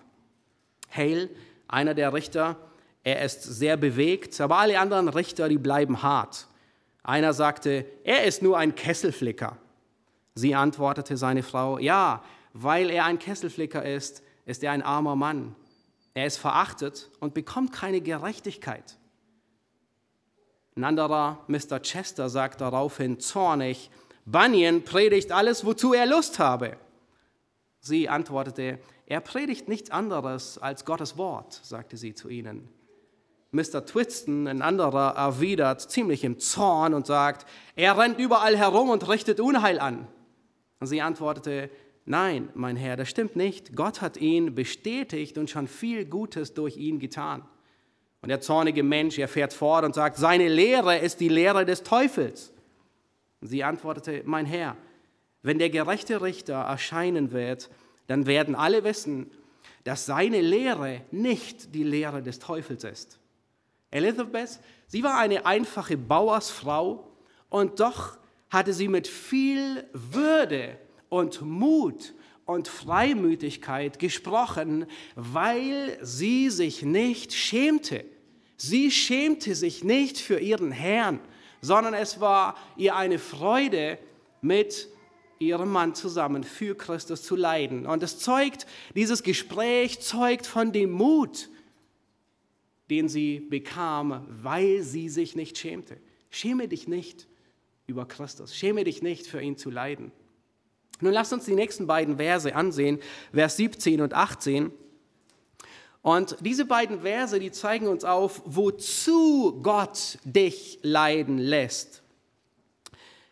[0.89, 1.29] Hale,
[1.67, 2.57] einer der Richter,
[3.03, 6.47] er ist sehr bewegt, aber alle anderen Richter, die bleiben hart.
[7.03, 9.57] Einer sagte, er ist nur ein Kesselflicker.
[10.35, 15.55] Sie antwortete seine Frau, ja, weil er ein Kesselflicker ist, ist er ein armer Mann.
[16.13, 18.97] Er ist verachtet und bekommt keine Gerechtigkeit.
[20.75, 21.79] Ein anderer, Mr.
[21.81, 23.89] Chester, sagt daraufhin zornig,
[24.25, 26.77] Bunyan predigt alles, wozu er Lust habe.
[27.79, 32.69] Sie antwortete, er predigt nichts anderes als Gottes Wort, sagte sie zu ihnen.
[33.51, 33.85] Mr.
[33.85, 39.39] Twiston, ein anderer, erwidert ziemlich im Zorn und sagt, er rennt überall herum und richtet
[39.39, 40.07] Unheil an.
[40.79, 41.69] Und sie antwortete,
[42.05, 43.75] nein, mein Herr, das stimmt nicht.
[43.75, 47.43] Gott hat ihn bestätigt und schon viel Gutes durch ihn getan.
[48.21, 51.83] Und der zornige Mensch, er fährt fort und sagt, seine Lehre ist die Lehre des
[51.83, 52.53] Teufels.
[53.41, 54.75] Und sie antwortete, mein Herr,
[55.41, 57.69] wenn der gerechte Richter erscheinen wird,
[58.07, 59.31] dann werden alle wissen,
[59.85, 63.19] dass seine Lehre nicht die Lehre des Teufels ist.
[63.91, 67.07] Elizabeth, sie war eine einfache Bauersfrau
[67.49, 68.17] und doch
[68.49, 70.77] hatte sie mit viel Würde
[71.09, 72.13] und Mut
[72.45, 78.05] und Freimütigkeit gesprochen, weil sie sich nicht schämte.
[78.57, 81.19] Sie schämte sich nicht für ihren Herrn,
[81.61, 83.99] sondern es war ihr eine Freude,
[84.41, 84.87] mit
[85.39, 87.85] ihrem Mann zusammen für Christus zu leiden.
[87.85, 91.49] Und es zeugt, dieses Gespräch zeugt von dem Mut,
[92.89, 95.97] den sie bekam, weil sie sich nicht schämte.
[96.29, 97.27] Schäme dich nicht
[97.87, 98.55] über Christus.
[98.55, 100.11] Schäme dich nicht, für ihn zu leiden.
[101.01, 102.99] Nun lasst uns die nächsten beiden Verse ansehen,
[103.33, 104.71] Vers 17 und 18.
[106.01, 112.03] Und diese beiden Verse, die zeigen uns auf, wozu Gott dich leiden lässt.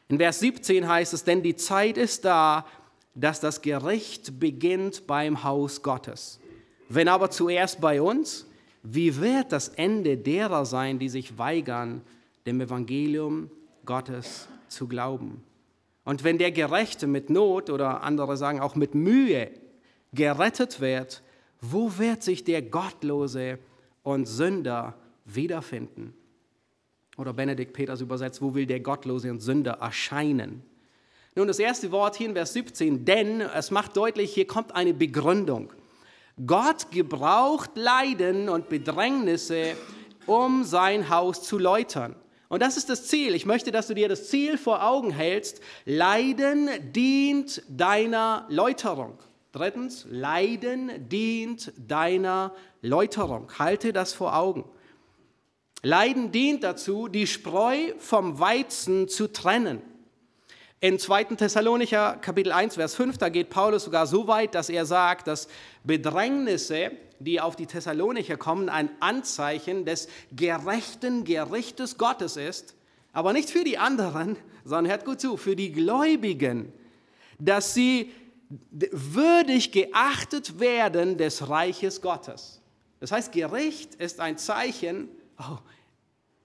[0.10, 2.66] In Vers 17 heißt es, denn die Zeit ist da,
[3.14, 6.40] dass das Gericht beginnt beim Haus Gottes.
[6.88, 8.47] Wenn aber zuerst bei uns,
[8.90, 12.02] wie wird das Ende derer sein, die sich weigern,
[12.46, 13.52] dem Evangelium
[13.86, 15.44] Gottes zu glauben?
[16.06, 19.52] Und wenn der Gerechte mit Not oder andere sagen auch mit Mühe
[20.14, 21.22] gerettet wird,
[21.60, 23.60] wo wird sich der Gottlose
[24.04, 24.96] und Sünder
[25.26, 26.14] wiederfinden?
[27.18, 30.64] Oder Benedikt Peters übersetzt, wo will der Gottlose und Sünder erscheinen?
[31.36, 34.94] Nun, das erste Wort hier in Vers 17, denn es macht deutlich, hier kommt eine
[34.94, 35.74] Begründung.
[36.46, 39.76] Gott gebraucht Leiden und Bedrängnisse,
[40.26, 42.16] um sein Haus zu läutern.
[42.50, 43.36] Und das ist das Ziel.
[43.36, 45.62] Ich möchte, dass du dir das Ziel vor Augen hältst.
[45.86, 49.18] Leiden dient deiner Läuterung.
[49.52, 53.50] Drittens, Leiden dient deiner Läuterung.
[53.58, 54.66] Halte das vor Augen.
[55.82, 59.82] Leiden dient dazu, die Spreu vom Weizen zu trennen.
[60.80, 61.24] In 2.
[61.36, 65.48] Thessalonicher Kapitel 1, Vers 5, da geht Paulus sogar so weit, dass er sagt, dass
[65.84, 72.76] Bedrängnisse, die auf die Thessalonicher kommen, ein Anzeichen des gerechten Gerichtes Gottes ist,
[73.12, 74.36] aber nicht für die anderen,
[74.66, 76.72] sondern hört gut zu, für die Gläubigen,
[77.40, 78.12] dass sie
[78.70, 82.62] würdig geachtet werden des Reiches Gottes.
[83.00, 85.10] Das heißt, Gericht ist ein Zeichen,
[85.40, 85.58] oh,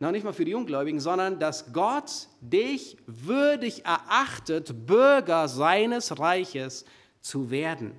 [0.03, 6.85] noch nicht mal für die Ungläubigen, sondern dass Gott dich würdig erachtet, Bürger seines Reiches
[7.21, 7.93] zu werden.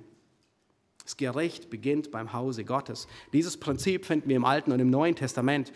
[1.02, 3.08] Das Gericht beginnt beim Hause Gottes.
[3.32, 5.72] Dieses Prinzip finden wir im Alten und im Neuen Testament.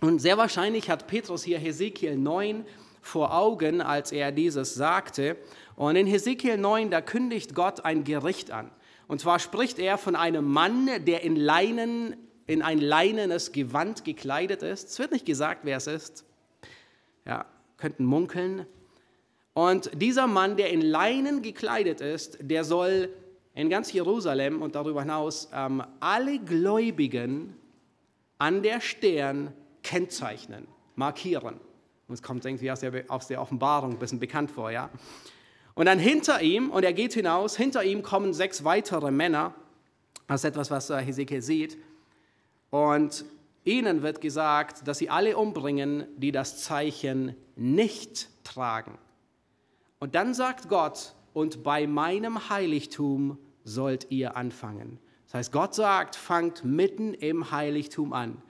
[0.00, 2.66] Und sehr wahrscheinlich hat Petrus hier Hesekiel 9
[3.00, 5.36] vor Augen, als er dieses sagte.
[5.76, 8.70] Und in Hesekiel 9, da kündigt Gott ein Gericht an.
[9.06, 14.62] Und zwar spricht er von einem Mann, der in Leinen in ein leinenes Gewand gekleidet
[14.62, 14.90] ist.
[14.90, 16.24] Es wird nicht gesagt, wer es ist.
[17.24, 18.66] Ja, könnten munkeln.
[19.52, 23.08] Und dieser Mann, der in Leinen gekleidet ist, der soll
[23.54, 27.56] in ganz Jerusalem und darüber hinaus ähm, alle Gläubigen
[28.38, 31.54] an der Stern kennzeichnen, markieren.
[32.06, 34.90] Und es kommt irgendwie aus der, aus der Offenbarung ein bisschen bekannt vor, ja.
[35.74, 39.54] Und dann hinter ihm, und er geht hinaus, hinter ihm kommen sechs weitere Männer.
[40.26, 41.78] Das ist etwas, was Hesekiel sieht.
[42.70, 43.24] Und
[43.64, 48.98] ihnen wird gesagt, dass sie alle umbringen, die das Zeichen nicht tragen.
[49.98, 54.98] Und dann sagt Gott, und bei meinem Heiligtum sollt ihr anfangen.
[55.26, 58.40] Das heißt, Gott sagt, fangt mitten im Heiligtum an.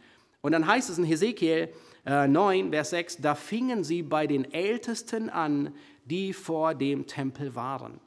[0.40, 1.70] Und dann heißt es in Hesekiel
[2.04, 5.74] äh, 9, Vers 6, da fingen sie bei den Ältesten an,
[6.04, 7.98] die vor dem Tempel waren.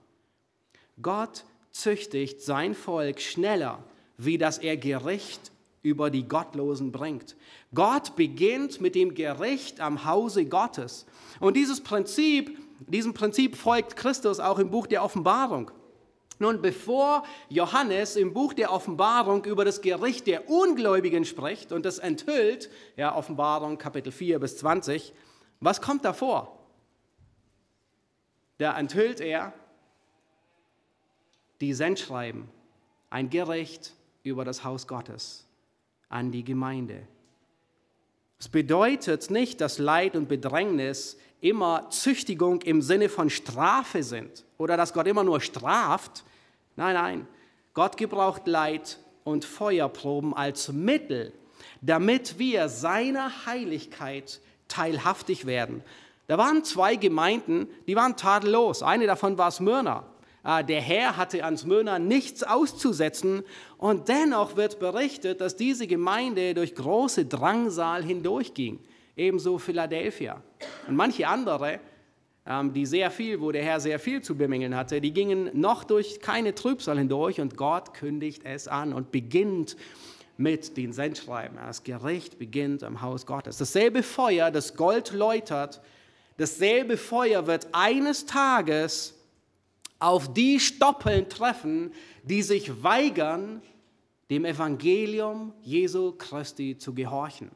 [1.02, 3.84] Gott züchtigt sein Volk schneller,
[4.18, 7.36] wie dass er Gericht über die Gottlosen bringt.
[7.74, 11.06] Gott beginnt mit dem Gericht am Hause Gottes.
[11.40, 15.72] Und dieses Prinzip, diesem Prinzip folgt Christus auch im Buch der Offenbarung.
[16.38, 22.00] Nun, bevor Johannes im Buch der Offenbarung über das Gericht der Ungläubigen spricht und das
[22.00, 25.14] enthüllt, ja, Offenbarung Kapitel 4 bis 20,
[25.60, 26.58] was kommt davor?
[28.58, 29.54] Da enthüllt er
[31.60, 32.50] die Sendschreiben,
[33.10, 35.49] ein Gericht über das Haus Gottes
[36.10, 37.08] an die Gemeinde.
[38.40, 44.78] Es bedeutet nicht, dass Leid und Bedrängnis immer Züchtigung im Sinne von Strafe sind oder
[44.78, 46.24] dass Gott immer nur straft.
[46.76, 47.28] Nein, nein,
[47.74, 51.34] Gott gebraucht Leid und Feuerproben als Mittel,
[51.82, 55.84] damit wir seiner Heiligkeit teilhaftig werden.
[56.28, 58.84] Da waren zwei Gemeinden, die waren tadellos.
[58.84, 60.06] Eine davon war Smyrna.
[60.42, 63.44] Ah, der Herr hatte an Smyrna nichts auszusetzen
[63.78, 68.80] und dennoch wird berichtet, dass diese Gemeinde durch große Drangsal hindurchging.
[69.18, 70.42] Ebenso Philadelphia.
[70.88, 71.82] Und manche andere,
[72.46, 75.84] ähm, die sehr viel, wo der Herr sehr viel zu bemängeln hatte, die gingen noch
[75.84, 79.76] durch keine Trübsal hindurch und Gott kündigt es an und beginnt
[80.38, 81.58] mit den Sendschreiben.
[81.58, 83.58] Das Gericht beginnt am Haus Gottes.
[83.58, 85.82] Dasselbe Feuer, das Gold läutert,
[86.38, 89.19] dasselbe Feuer wird eines Tages
[90.00, 91.92] auf die Stoppeln treffen,
[92.24, 93.62] die sich weigern,
[94.30, 97.52] dem Evangelium Jesu Christi zu gehorchen.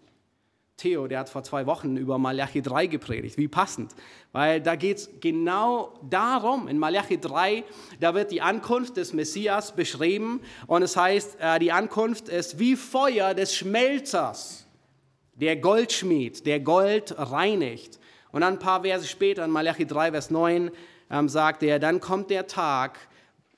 [0.76, 3.38] Theo, der hat vor zwei Wochen über Malachi 3 gepredigt.
[3.38, 3.94] Wie passend.
[4.32, 6.68] Weil da geht es genau darum.
[6.68, 7.64] In Malachi 3,
[8.00, 10.42] da wird die Ankunft des Messias beschrieben.
[10.66, 14.66] Und es heißt, äh, die Ankunft ist wie Feuer des Schmelzers,
[15.36, 18.00] der Goldschmied, der Gold reinigt.
[18.32, 20.72] Und dann ein paar Verse später, in Malachi 3, Vers 9,
[21.10, 23.00] ähm, sagte er, dann kommt der Tag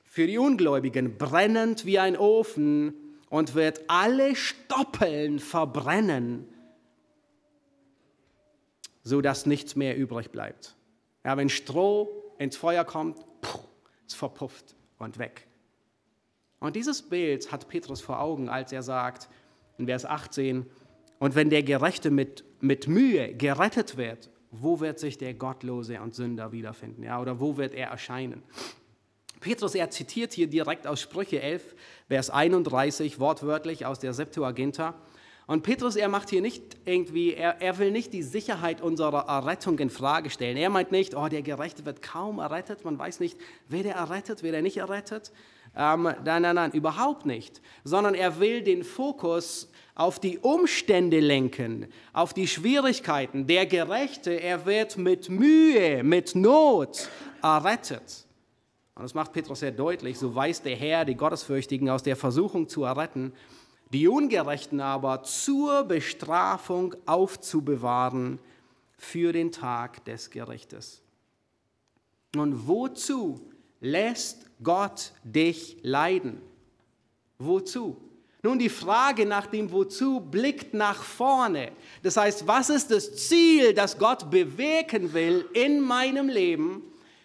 [0.04, 2.94] für die Ungläubigen, brennend wie ein Ofen
[3.28, 6.48] und wird alle Stoppeln verbrennen,
[9.02, 10.74] sodass nichts mehr übrig bleibt.
[11.24, 13.18] Ja, wenn Stroh ins Feuer kommt,
[14.06, 15.46] es verpufft und weg.
[16.60, 19.28] Und dieses Bild hat Petrus vor Augen, als er sagt,
[19.78, 20.66] in Vers 18,
[21.18, 26.14] und wenn der Gerechte mit, mit Mühe gerettet wird, wo wird sich der Gottlose und
[26.14, 27.02] Sünder wiederfinden?
[27.02, 28.42] Ja, oder wo wird er erscheinen?
[29.40, 31.74] Petrus, er zitiert hier direkt aus Sprüche 11,
[32.08, 34.94] Vers 31, wortwörtlich aus der Septuaginta.
[35.46, 39.78] Und Petrus, er macht hier nicht irgendwie, er, er will nicht die Sicherheit unserer Errettung
[39.78, 40.56] in Frage stellen.
[40.56, 43.38] Er meint nicht, oh, der Gerechte wird kaum errettet, man weiß nicht,
[43.68, 45.30] wer der errettet, wer der nicht errettet.
[45.76, 47.60] Ähm, nein, nein, nein, überhaupt nicht.
[47.84, 53.46] Sondern er will den Fokus auf die Umstände lenken, auf die Schwierigkeiten.
[53.46, 57.08] Der Gerechte, er wird mit Mühe, mit Not
[57.42, 58.26] errettet.
[58.94, 60.18] Und das macht Petrus sehr deutlich.
[60.18, 63.32] So weiß der Herr die Gottesfürchtigen aus der Versuchung zu erretten,
[63.92, 68.38] die Ungerechten aber zur Bestrafung aufzubewahren
[68.98, 71.02] für den Tag des Gerichtes.
[72.34, 76.40] Und wozu lässt Gott dich leiden?
[77.38, 77.96] Wozu?
[78.42, 81.72] Nun, die Frage nach dem Wozu blickt nach vorne.
[82.02, 86.82] Das heißt, was ist das Ziel, das Gott bewegen will in meinem Leben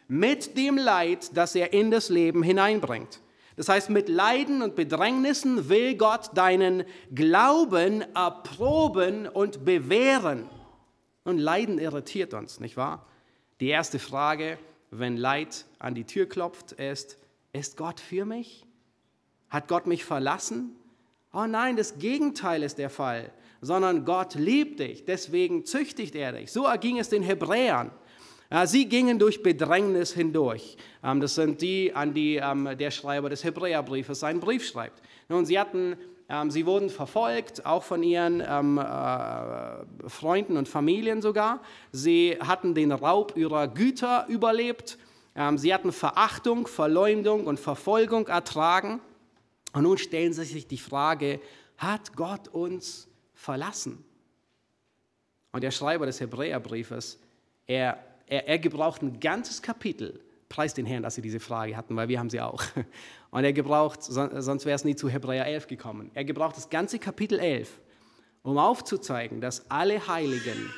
[0.08, 3.22] mit dem Leid, das er in das Leben hineinbringt?
[3.56, 10.50] Das heißt, mit Leiden und Bedrängnissen will Gott deinen Glauben erproben und bewähren.
[11.24, 13.06] Und Leiden irritiert uns, nicht wahr?
[13.60, 14.58] Die erste Frage,
[14.89, 17.20] wenn Leid an die Tür klopft, ist,
[17.54, 18.66] ist Gott für mich?
[19.50, 20.76] Hat Gott mich verlassen?
[21.34, 26.52] Oh nein, das Gegenteil ist der Fall, sondern Gott liebt dich, deswegen züchtigt er dich.
[26.52, 27.92] So erging es den Hebräern.
[28.66, 30.76] Sie gingen durch Bedrängnis hindurch.
[31.06, 35.02] Ähm, das sind die, an die ähm, der Schreiber des Hebräerbriefes seinen Brief schreibt.
[35.30, 35.96] Nun, sie hatten
[36.32, 41.60] ähm, Sie wurden verfolgt, auch von ihren äh, Freunden und Familien sogar.
[41.92, 44.98] Sie hatten den Raub ihrer Güter überlebt.
[45.36, 49.00] Ähm, sie hatten Verachtung, Verleumdung und Verfolgung ertragen.
[49.73, 51.40] Und nun stellen sie sich die Frage,
[51.77, 54.04] hat Gott uns verlassen?
[55.52, 57.19] Und der Schreiber des Hebräerbriefes,
[57.67, 60.19] er, er, er gebraucht ein ganzes Kapitel,
[60.50, 62.63] preist den Herrn, dass sie diese Frage hatten, weil wir haben sie auch.
[63.32, 66.12] Und er gebraucht, sonst wäre es nie zu Hebräer 11 gekommen.
[66.13, 67.79] Er gebraucht das ganze Kapitel 11,
[68.44, 70.73] um aufzuzeigen, dass alle Heiligen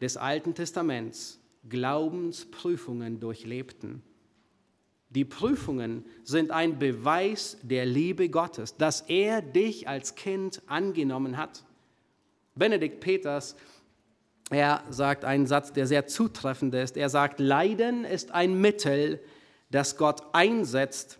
[0.00, 1.37] des Alten Testaments
[1.68, 4.02] Glaubensprüfungen durchlebten.
[5.10, 11.64] Die Prüfungen sind ein Beweis der Liebe Gottes, dass er dich als Kind angenommen hat.
[12.54, 13.56] Benedikt Peters,
[14.50, 16.96] er sagt einen Satz, der sehr zutreffend ist.
[16.96, 19.20] Er sagt, Leiden ist ein Mittel,
[19.70, 21.18] das Gott einsetzt,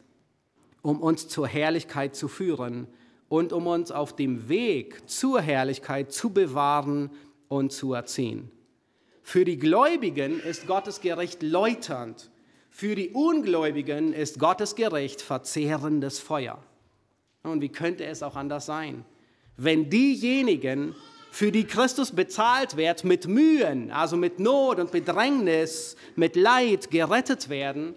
[0.82, 2.88] um uns zur Herrlichkeit zu führen
[3.28, 7.10] und um uns auf dem Weg zur Herrlichkeit zu bewahren
[7.48, 8.50] und zu erziehen.
[9.28, 12.30] Für die Gläubigen ist Gottes Gericht läuternd,
[12.70, 16.64] für die Ungläubigen ist Gottes Gericht verzehrendes Feuer.
[17.42, 19.04] Und wie könnte es auch anders sein?
[19.58, 20.94] Wenn diejenigen,
[21.30, 27.50] für die Christus bezahlt wird, mit Mühen, also mit Not und Bedrängnis, mit Leid gerettet
[27.50, 27.94] werden,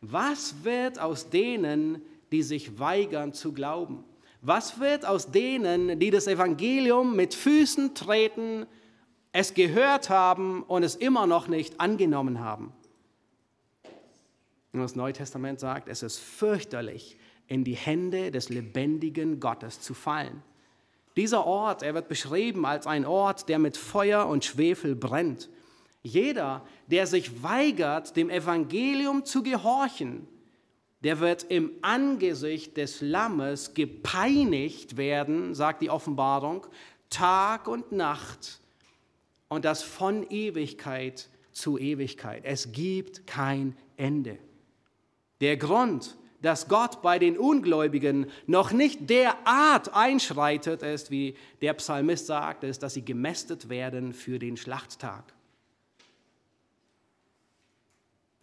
[0.00, 2.02] was wird aus denen,
[2.32, 4.02] die sich weigern zu glauben?
[4.40, 8.66] Was wird aus denen, die das Evangelium mit Füßen treten,
[9.32, 12.72] es gehört haben und es immer noch nicht angenommen haben?
[14.72, 19.92] Und das Neue Testament sagt, es ist fürchterlich, in die Hände des lebendigen Gottes zu
[19.92, 20.42] fallen.
[21.16, 25.50] Dieser Ort, er wird beschrieben als ein Ort, der mit Feuer und Schwefel brennt.
[26.02, 30.26] Jeder, der sich weigert, dem Evangelium zu gehorchen,
[31.04, 36.66] der wird im Angesicht des Lammes gepeinigt werden, sagt die Offenbarung,
[37.10, 38.60] Tag und Nacht
[39.52, 42.42] und das von Ewigkeit zu Ewigkeit.
[42.46, 44.38] Es gibt kein Ende.
[45.42, 52.26] Der Grund, dass Gott bei den Ungläubigen noch nicht derart einschreitet ist, wie der Psalmist
[52.26, 55.34] sagt, ist, dass sie gemästet werden für den Schlachttag.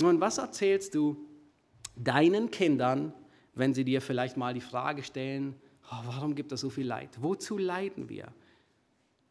[0.01, 1.17] Nun, was erzählst du
[1.95, 3.13] deinen Kindern,
[3.55, 5.55] wenn sie dir vielleicht mal die Frage stellen,
[5.91, 7.09] oh, warum gibt es so viel Leid?
[7.19, 8.27] Wozu leiden wir?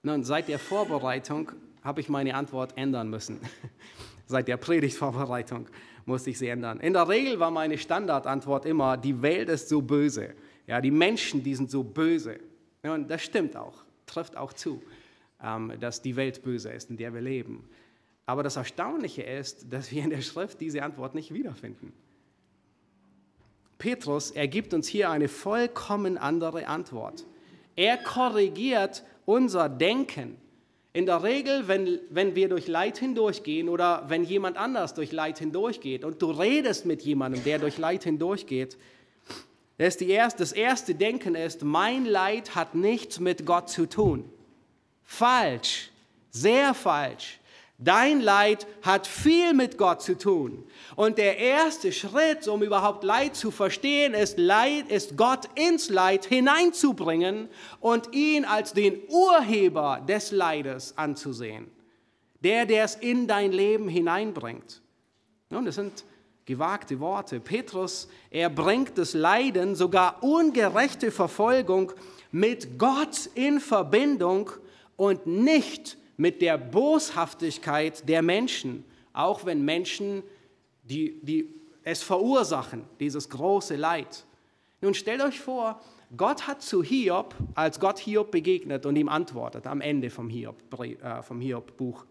[0.02, 1.52] Nun, seit der Vorbereitung
[1.88, 3.40] habe ich meine Antwort ändern müssen.
[4.28, 5.66] seit der Predigtvorbereitung
[6.04, 6.80] musste ich sie ändern.
[6.80, 10.34] In der Regel war meine Standardantwort immer, die Welt ist so böse.
[10.66, 12.38] Ja, die Menschen, die sind so böse.
[12.82, 14.82] Und das stimmt auch, trifft auch zu,
[15.42, 17.68] ähm, dass die Welt böse ist, in der wir leben.
[18.26, 21.94] Aber das Erstaunliche ist, dass wir in der Schrift diese Antwort nicht wiederfinden.
[23.78, 27.24] Petrus, er gibt uns hier eine vollkommen andere Antwort.
[27.76, 30.36] Er korrigiert unser Denken.
[30.98, 35.38] In der Regel, wenn, wenn wir durch Leid hindurchgehen oder wenn jemand anders durch Leid
[35.38, 38.76] hindurchgeht und du redest mit jemandem, der durch Leid hindurchgeht,
[39.76, 44.28] das, die erste, das erste Denken ist, mein Leid hat nichts mit Gott zu tun.
[45.04, 45.92] Falsch,
[46.32, 47.38] sehr falsch.
[47.80, 50.64] Dein Leid hat viel mit Gott zu tun.
[50.96, 56.24] Und der erste Schritt, um überhaupt Leid zu verstehen, ist, Leid, ist Gott ins Leid
[56.24, 57.48] hineinzubringen
[57.78, 61.70] und ihn als den Urheber des Leides anzusehen.
[62.42, 64.82] Der, der es in dein Leben hineinbringt.
[65.48, 66.04] Nun, das sind
[66.46, 67.38] gewagte Worte.
[67.38, 71.92] Petrus, er bringt das Leiden, sogar ungerechte Verfolgung
[72.32, 74.50] mit Gott in Verbindung
[74.96, 80.22] und nicht mit der Boshaftigkeit der Menschen, auch wenn Menschen
[80.82, 81.54] die, die
[81.84, 84.24] es verursachen, dieses große Leid.
[84.80, 85.80] Nun stellt euch vor,
[86.16, 90.56] Gott hat zu Hiob, als Gott Hiob begegnet und ihm antwortet, am Ende vom Hiob,
[90.80, 92.04] äh, vom Hiob Buch,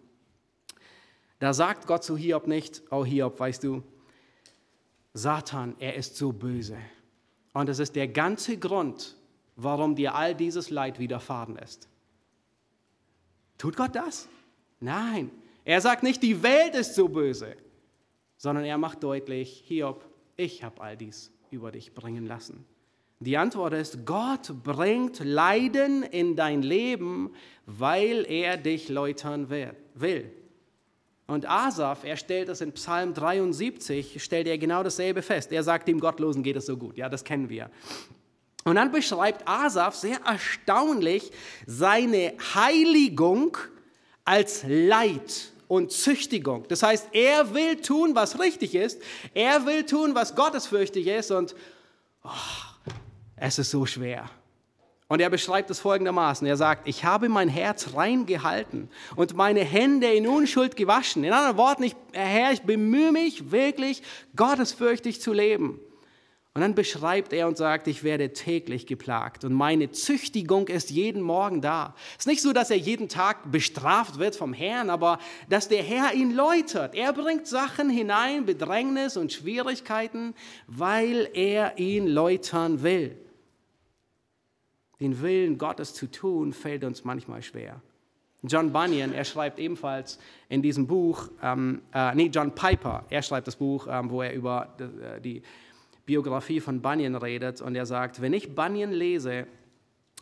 [1.39, 3.83] da sagt Gott zu Hiob nicht, oh Hiob, weißt du,
[5.13, 6.77] Satan, er ist so böse.
[7.53, 9.15] Und das ist der ganze Grund,
[9.55, 11.87] warum dir all dieses Leid widerfahren ist.
[13.57, 14.27] Tut Gott das?
[14.79, 15.31] Nein.
[15.65, 17.55] Er sagt nicht, die Welt ist so böse,
[18.37, 20.05] sondern er macht deutlich, Hiob,
[20.37, 22.65] ich habe all dies über dich bringen lassen.
[23.19, 27.33] Die Antwort ist, Gott bringt Leiden in dein Leben,
[27.65, 30.31] weil er dich läutern will.
[31.25, 35.51] Und Asaf, er stellt es in Psalm 73, stellt er genau dasselbe fest.
[35.51, 36.97] Er sagt, dem Gottlosen geht es so gut.
[36.97, 37.69] Ja, das kennen wir.
[38.67, 41.31] Und dann beschreibt Asaf sehr erstaunlich
[41.65, 43.57] seine Heiligung
[44.25, 46.65] als Leid und Züchtigung.
[46.67, 49.01] Das heißt, er will tun, was richtig ist.
[49.33, 51.31] Er will tun, was gottesfürchtig ist.
[51.31, 51.55] Und
[52.25, 52.29] oh,
[53.37, 54.29] es ist so schwer.
[55.07, 56.45] Und er beschreibt es folgendermaßen.
[56.45, 61.23] Er sagt, ich habe mein Herz rein gehalten und meine Hände in Unschuld gewaschen.
[61.23, 64.03] In anderen Worten, ich, Herr, ich bemühe mich wirklich,
[64.35, 65.79] gottesfürchtig zu leben.
[66.57, 71.21] Und dann beschreibt er und sagt, ich werde täglich geplagt und meine Züchtigung ist jeden
[71.21, 71.93] Morgen da.
[72.13, 75.83] Es ist nicht so, dass er jeden Tag bestraft wird vom Herrn, aber dass der
[75.83, 76.95] Herr ihn läutert.
[76.95, 80.33] Er bringt Sachen hinein, Bedrängnis und Schwierigkeiten,
[80.65, 83.15] weil er ihn läutern will.
[84.99, 87.83] Den Willen Gottes zu tun, fällt uns manchmal schwer.
[88.41, 90.17] John Bunyan, er schreibt ebenfalls
[90.49, 94.33] in diesem Buch, ähm, äh, nee, John Piper, er schreibt das Buch, ähm, wo er
[94.33, 95.43] über äh, die
[96.07, 99.45] Biografie von Bunyan redet und er sagt, wenn ich Bunyan lese,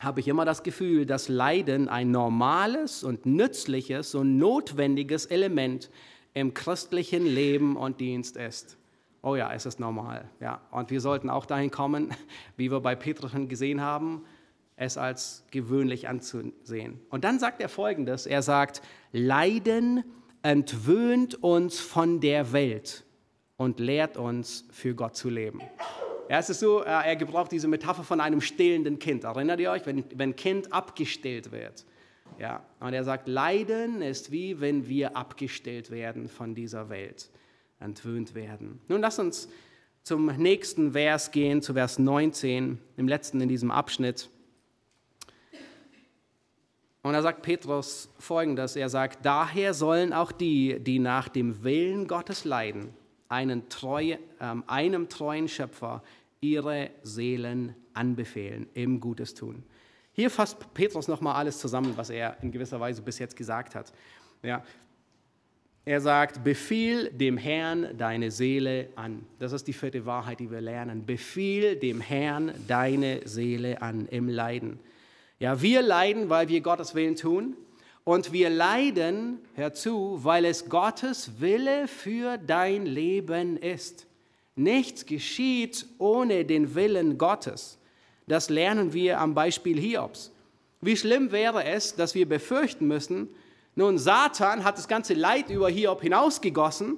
[0.02, 5.90] habe ich immer das Gefühl, dass Leiden ein normales und nützliches und notwendiges Element
[6.34, 8.78] im christlichen Leben und Dienst ist.
[9.22, 10.28] Oh ja, es ist normal.
[10.40, 10.60] Ja.
[10.72, 12.10] Und wir sollten auch dahin kommen,
[12.58, 14.26] wie wir bei Petrus gesehen haben,
[14.76, 17.00] es als gewöhnlich anzusehen.
[17.10, 18.26] Und dann sagt er Folgendes.
[18.26, 18.82] Er sagt,
[19.12, 20.04] Leiden
[20.42, 23.05] entwöhnt uns von der Welt
[23.58, 25.62] und lehrt uns, für Gott zu leben.
[26.30, 29.24] Ja, es ist so, äh, er gebraucht diese Metapher von einem stillenden Kind.
[29.24, 31.86] Erinnert ihr euch, wenn, ein Kind abgestillt wird?
[32.40, 37.30] Ja, und er sagt, Leiden ist wie wenn wir abgestillt werden von dieser Welt,
[37.80, 38.82] entwöhnt werden.
[38.88, 39.48] Nun lass uns
[40.04, 44.30] zum nächsten Vers gehen, zu Vers 19, im letzten in diesem Abschnitt.
[47.04, 52.08] Und da sagt Petrus folgendes, er sagt, daher sollen auch die, die nach dem Willen
[52.08, 52.94] Gottes leiden,
[53.70, 54.18] treu, äh,
[54.68, 56.04] einem treuen Schöpfer
[56.42, 59.64] ihre Seelen anbefehlen im Gutes tun.
[60.12, 63.92] Hier fasst Petrus nochmal alles zusammen, was er in gewisser Weise bis jetzt gesagt hat.
[64.44, 64.64] Ja.
[65.88, 69.24] Er sagt, befiehl dem Herrn deine Seele an.
[69.38, 71.06] Das ist die vierte Wahrheit, die wir lernen.
[71.06, 74.80] Befiehl dem Herrn deine Seele an im Leiden.
[75.38, 77.56] Ja, wir leiden, weil wir Gottes Willen tun.
[78.06, 84.06] Und wir leiden, hör zu, weil es Gottes Wille für dein Leben ist.
[84.56, 87.80] Nichts geschieht ohne den Willen Gottes.
[88.28, 90.32] Das lernen wir am Beispiel Hiobs.
[90.82, 93.28] Wie schlimm wäre es, dass wir befürchten müssen,
[93.74, 96.98] nun Satan hat das ganze Leid über Hiob hinausgegossen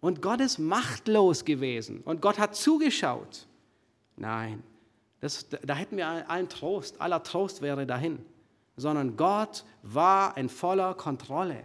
[0.00, 3.46] und Gott ist machtlos gewesen und Gott hat zugeschaut.
[4.16, 4.64] Nein,
[5.20, 8.18] das, da hätten wir allen Trost, aller Trost wäre dahin.
[8.78, 11.62] Sondern Gott war in voller Kontrolle.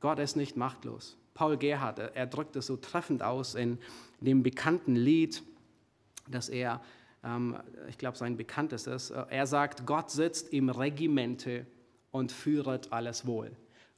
[0.00, 1.16] Gott ist nicht machtlos.
[1.32, 3.78] Paul Gerhard, er drückt es so treffend aus in
[4.20, 5.42] dem bekannten Lied,
[6.28, 6.82] das er,
[7.24, 7.56] ähm,
[7.88, 11.66] ich glaube, sein bekanntestes, er sagt, Gott sitzt im Regimente
[12.10, 13.56] und führet alles wohl.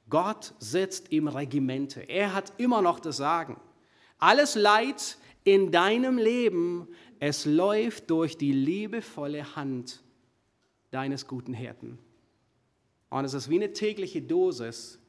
[0.09, 2.01] Gott sitzt im Regimente.
[2.01, 3.59] Er hat immer noch das Sagen.
[4.19, 6.87] Alles Leid in deinem Leben,
[7.27, 10.03] es läuft durch die liebevolle Hand
[10.91, 11.97] deines guten Hirten.
[13.09, 14.99] Und es ist wie eine tägliche Dosis,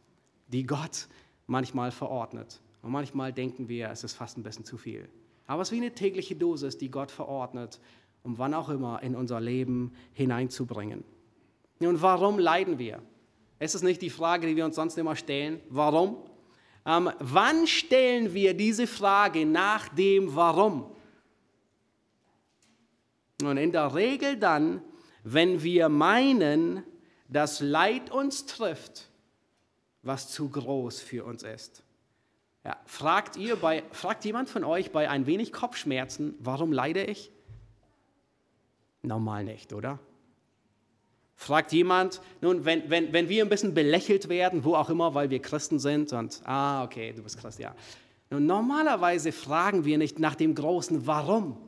[0.49, 1.09] die Gott
[1.47, 2.63] manchmal verordnet.
[2.81, 5.11] Und manchmal denken wir, es ist fast ein bisschen zu viel.
[5.47, 7.81] Aber es ist wie eine tägliche Dosis, die Gott verordnet,
[8.23, 11.05] um wann auch immer in unser Leben hineinzubringen.
[11.81, 13.03] Und warum leiden wir?
[13.59, 15.61] Es ist nicht die Frage, die wir uns sonst immer stellen.
[15.69, 16.17] Warum?
[16.87, 20.96] Ähm, wann stellen wir diese Frage nach dem Warum?
[23.43, 24.83] Und in der Regel dann,
[25.25, 26.83] wenn wir meinen,
[27.29, 29.09] dass Leid uns trifft,
[30.03, 31.83] was zu groß für uns ist.
[32.65, 37.31] Ja, fragt, ihr bei, fragt jemand von euch bei ein wenig Kopfschmerzen, warum leide ich?
[39.03, 39.99] Normal nicht, oder?
[41.37, 45.31] Fragt jemand, nun, wenn, wenn, wenn wir ein bisschen belächelt werden, wo auch immer, weil
[45.31, 47.75] wir Christen sind und, ah, okay, du bist Christ, ja.
[48.31, 51.66] Nun, normalerweise fragen wir nicht nach dem großen Warum.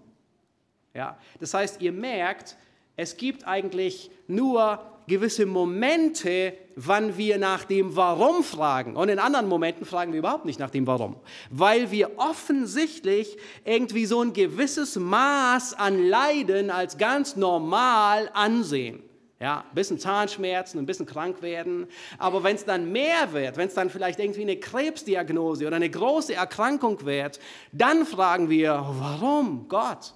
[0.98, 2.56] Ja, das heißt, ihr merkt,
[2.96, 8.96] es gibt eigentlich nur gewisse Momente, wann wir nach dem Warum fragen.
[8.96, 11.14] Und in anderen Momenten fragen wir überhaupt nicht nach dem Warum.
[11.50, 19.00] Weil wir offensichtlich irgendwie so ein gewisses Maß an Leiden als ganz normal ansehen.
[19.38, 21.86] Ja, ein bisschen Zahnschmerzen, ein bisschen krank werden.
[22.18, 25.90] Aber wenn es dann mehr wird, wenn es dann vielleicht irgendwie eine Krebsdiagnose oder eine
[25.90, 27.38] große Erkrankung wird,
[27.70, 30.14] dann fragen wir, warum Gott?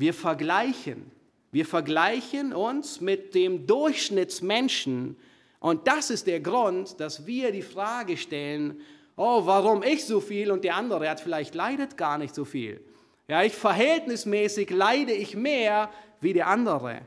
[0.00, 1.10] Wir vergleichen.
[1.52, 5.14] Wir vergleichen uns mit dem Durchschnittsmenschen.
[5.58, 8.80] Und das ist der Grund, dass wir die Frage stellen,
[9.14, 12.80] oh, warum ich so viel und der andere hat vielleicht leidet gar nicht so viel.
[13.28, 15.90] Ja, ich verhältnismäßig leide ich mehr
[16.22, 17.02] wie der andere.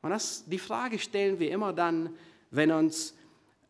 [0.00, 2.14] Und das, die Frage stellen wir immer dann,
[2.52, 3.16] wenn uns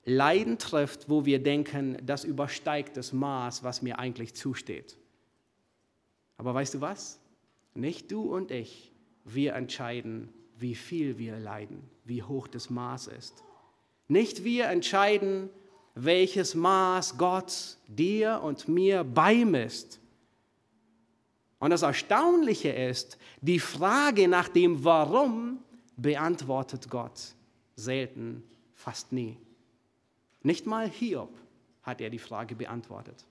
[0.04, 4.98] Leiden trifft, wo wir denken, das übersteigt das Maß, was mir eigentlich zusteht.
[6.36, 7.18] Aber weißt du was?
[7.74, 8.92] Nicht du und ich,
[9.24, 13.42] wir entscheiden, wie viel wir leiden, wie hoch das Maß ist.
[14.08, 15.48] Nicht wir entscheiden,
[15.94, 20.00] welches Maß Gott dir und mir beimisst.
[21.58, 25.58] Und das Erstaunliche ist, die Frage nach dem Warum
[25.96, 27.34] beantwortet Gott
[27.76, 28.42] selten,
[28.74, 29.36] fast nie.
[30.42, 31.30] Nicht mal Hiob
[31.82, 33.24] hat er die Frage beantwortet.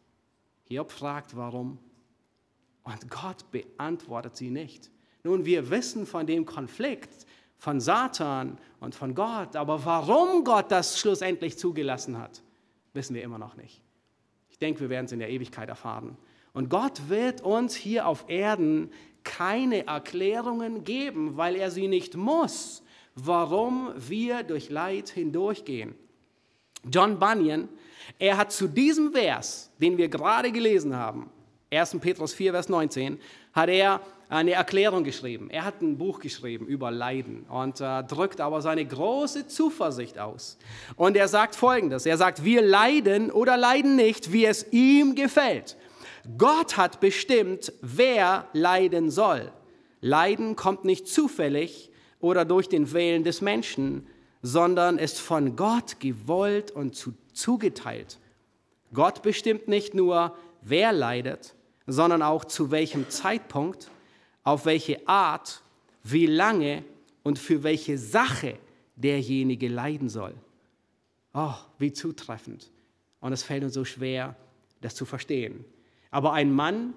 [0.65, 1.77] Hiob fragt, warum.
[2.83, 4.89] Und Gott beantwortet sie nicht.
[5.23, 7.25] Nun, wir wissen von dem Konflikt
[7.57, 12.41] von Satan und von Gott, aber warum Gott das schlussendlich zugelassen hat,
[12.93, 13.83] wissen wir immer noch nicht.
[14.49, 16.17] Ich denke, wir werden es in der Ewigkeit erfahren.
[16.53, 18.91] Und Gott wird uns hier auf Erden
[19.23, 22.83] keine Erklärungen geben, weil er sie nicht muss,
[23.15, 25.93] warum wir durch Leid hindurchgehen.
[26.91, 27.69] John Bunyan,
[28.17, 31.29] er hat zu diesem Vers, den wir gerade gelesen haben,
[31.71, 31.97] 1.
[32.01, 33.17] Petrus 4, Vers 19,
[33.53, 35.49] hat er eine Erklärung geschrieben.
[35.49, 40.57] Er hat ein Buch geschrieben über Leiden und äh, drückt aber seine große Zuversicht aus.
[40.95, 45.77] Und er sagt Folgendes, er sagt, wir leiden oder leiden nicht, wie es ihm gefällt.
[46.37, 49.51] Gott hat bestimmt, wer leiden soll.
[50.01, 54.07] Leiden kommt nicht zufällig oder durch den Willen des Menschen,
[54.41, 58.19] sondern ist von Gott gewollt und zu, zugeteilt.
[58.93, 61.55] Gott bestimmt nicht nur, wer leidet,
[61.87, 63.89] sondern auch zu welchem Zeitpunkt,
[64.43, 65.61] auf welche Art,
[66.03, 66.83] wie lange
[67.23, 68.57] und für welche Sache
[68.95, 70.33] derjenige leiden soll.
[71.33, 72.69] Oh, wie zutreffend.
[73.19, 74.35] Und es fällt uns so schwer,
[74.81, 75.63] das zu verstehen.
[76.09, 76.93] Aber ein Mann,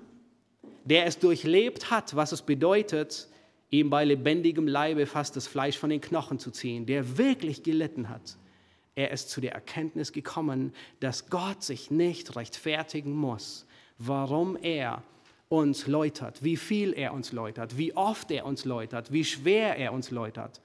[0.85, 3.28] der es durchlebt hat, was es bedeutet,
[3.70, 8.09] ihm bei lebendigem Leibe fast das Fleisch von den Knochen zu ziehen, der wirklich gelitten
[8.09, 8.37] hat,
[8.95, 13.66] er ist zu der Erkenntnis gekommen, dass Gott sich nicht rechtfertigen muss,
[13.99, 15.03] warum er
[15.49, 19.92] uns läutert, wie viel er uns läutert, wie oft er uns läutert, wie schwer er
[19.92, 20.61] uns läutert,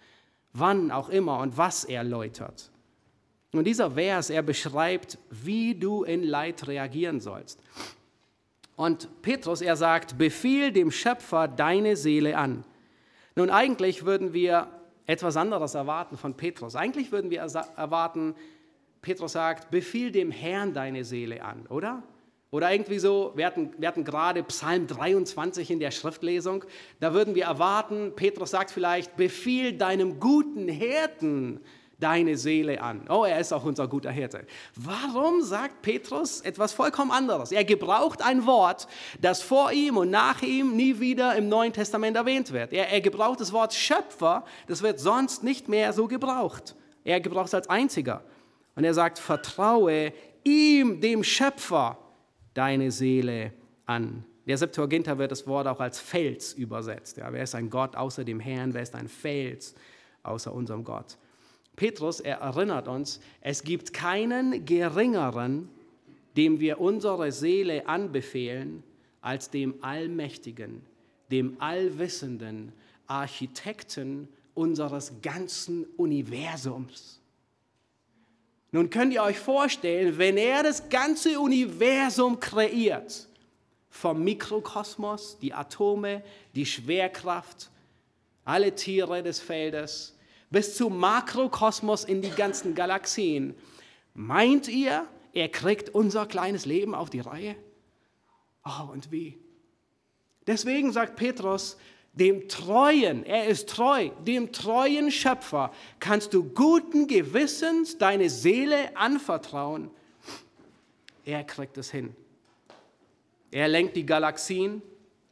[0.53, 2.71] wann auch immer und was er läutert.
[3.51, 7.59] Und dieser Vers, er beschreibt, wie du in Leid reagieren sollst.
[8.75, 12.63] Und Petrus, er sagt, befiehl dem Schöpfer deine Seele an.
[13.35, 14.67] Nun, eigentlich würden wir
[15.05, 16.75] etwas anderes erwarten von Petrus.
[16.75, 18.35] Eigentlich würden wir erwarten,
[19.01, 22.03] Petrus sagt, befiehl dem Herrn deine Seele an, oder?
[22.51, 26.65] Oder irgendwie so, wir hatten, wir hatten gerade Psalm 23 in der Schriftlesung,
[26.99, 31.59] da würden wir erwarten, Petrus sagt vielleicht, befiehl deinem guten Hirten
[31.99, 33.05] deine Seele an.
[33.09, 34.45] Oh, er ist auch unser guter Hirte.
[34.75, 37.51] Warum sagt Petrus etwas vollkommen anderes?
[37.51, 38.87] Er gebraucht ein Wort,
[39.21, 42.73] das vor ihm und nach ihm nie wieder im Neuen Testament erwähnt wird.
[42.73, 46.75] Er, er gebraucht das Wort Schöpfer, das wird sonst nicht mehr so gebraucht.
[47.03, 48.23] Er gebraucht es als einziger.
[48.75, 51.97] Und er sagt, vertraue ihm, dem Schöpfer,
[52.59, 53.53] deine Seele
[53.85, 54.25] an.
[54.45, 57.15] Der Septuaginta wird das Wort auch als Fels übersetzt.
[57.15, 58.73] Ja, wer ist ein Gott außer dem Herrn?
[58.73, 59.75] Wer ist ein Fels
[60.23, 61.17] außer unserem Gott?
[61.77, 65.69] Petrus er erinnert uns, es gibt keinen geringeren,
[66.35, 68.83] dem wir unsere Seele anbefehlen,
[69.21, 70.81] als dem Allmächtigen,
[71.31, 72.73] dem Allwissenden,
[73.07, 77.18] Architekten unseres ganzen Universums.
[78.71, 83.27] Nun könnt ihr euch vorstellen, wenn er das ganze Universum kreiert,
[83.89, 87.71] vom Mikrokosmos, die Atome, die Schwerkraft,
[88.45, 90.15] alle Tiere des Feldes,
[90.51, 93.55] bis zum Makrokosmos in die ganzen Galaxien.
[94.13, 97.55] Meint ihr, er kriegt unser kleines Leben auf die Reihe?
[98.65, 99.39] Oh, und wie?
[100.47, 101.77] Deswegen sagt Petrus,
[102.19, 109.89] dem treuen, er ist treu, dem treuen Schöpfer kannst du guten Gewissens deine Seele anvertrauen.
[111.25, 112.15] Er kriegt es hin.
[113.51, 114.81] Er lenkt die Galaxien,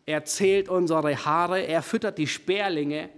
[0.05, 3.09] er zählt unsere Haare, er füttert die Sperlinge,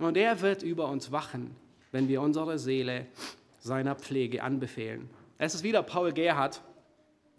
[0.00, 1.56] und er wird über uns wachen,
[1.90, 3.06] wenn wir unsere Seele
[3.58, 5.10] seiner Pflege anbefehlen.
[5.38, 6.62] Es ist wieder Paul Gerhard,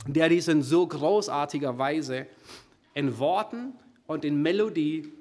[0.08, 2.28] der dies in so großartiger Weise
[2.94, 3.74] in Worten
[4.10, 5.14] und in Melodie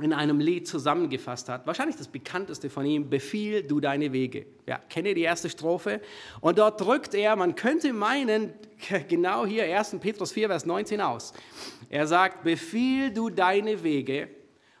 [0.00, 1.66] in einem Lied zusammengefasst hat.
[1.66, 4.46] Wahrscheinlich das bekannteste von ihm, Befiehl du deine Wege.
[4.66, 6.00] Ja, kenne die erste Strophe.
[6.40, 8.54] Und dort drückt er, man könnte meinen,
[9.08, 9.96] genau hier 1.
[10.00, 11.34] Petrus 4, Vers 19 aus.
[11.90, 14.28] Er sagt, Befiehl du deine Wege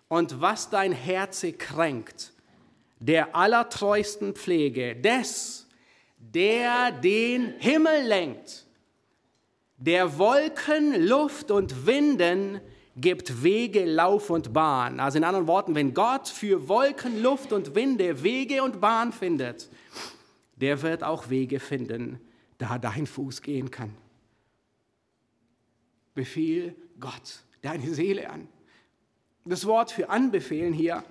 [0.08, 2.32] und was dein Herze kränkt,
[3.00, 5.68] der allertreuesten Pflege des,
[6.16, 8.64] der den Himmel lenkt,
[9.76, 12.62] der Wolken, Luft und Winden
[13.00, 15.00] gibt Wege, Lauf und Bahn.
[15.00, 19.68] Also in anderen Worten, wenn Gott für Wolken, Luft und Winde Wege und Bahn findet,
[20.56, 22.20] der wird auch Wege finden,
[22.58, 23.94] da dein Fuß gehen kann.
[26.14, 28.48] Befiehl Gott deine Seele an.
[29.44, 31.02] Das Wort für anbefehlen hier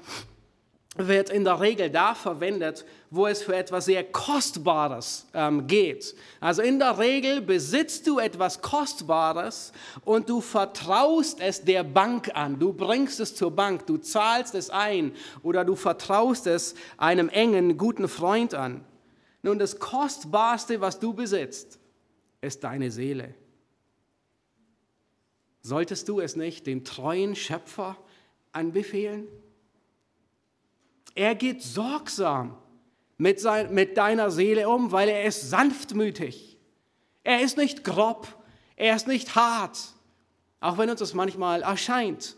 [0.96, 6.16] wird in der Regel da verwendet, wo es für etwas sehr Kostbares ähm, geht.
[6.40, 9.72] Also in der Regel besitzt du etwas Kostbares
[10.04, 12.60] und du vertraust es der Bank an.
[12.60, 15.14] Du bringst es zur Bank, du zahlst es ein
[15.44, 18.84] oder du vertraust es einem engen, guten Freund an.
[19.42, 21.80] Nun, das Kostbarste, was du besitzt,
[22.42, 23.36] ist deine Seele.
[25.62, 27.96] solltest du es nicht dem treuen Schöpfer
[28.52, 29.28] anbefehlen?
[31.16, 32.58] Er geht sorgsam
[33.18, 36.58] mit, sein, mit deiner Seele um, weil er ist sanftmütig.
[37.24, 38.28] Er ist nicht grob,
[38.76, 39.78] er ist nicht hart,
[40.62, 42.38] auch wenn uns das manchmal erscheint.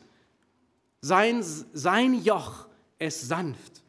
[1.02, 2.68] Sein, sein Joch
[3.00, 3.82] ist sanft.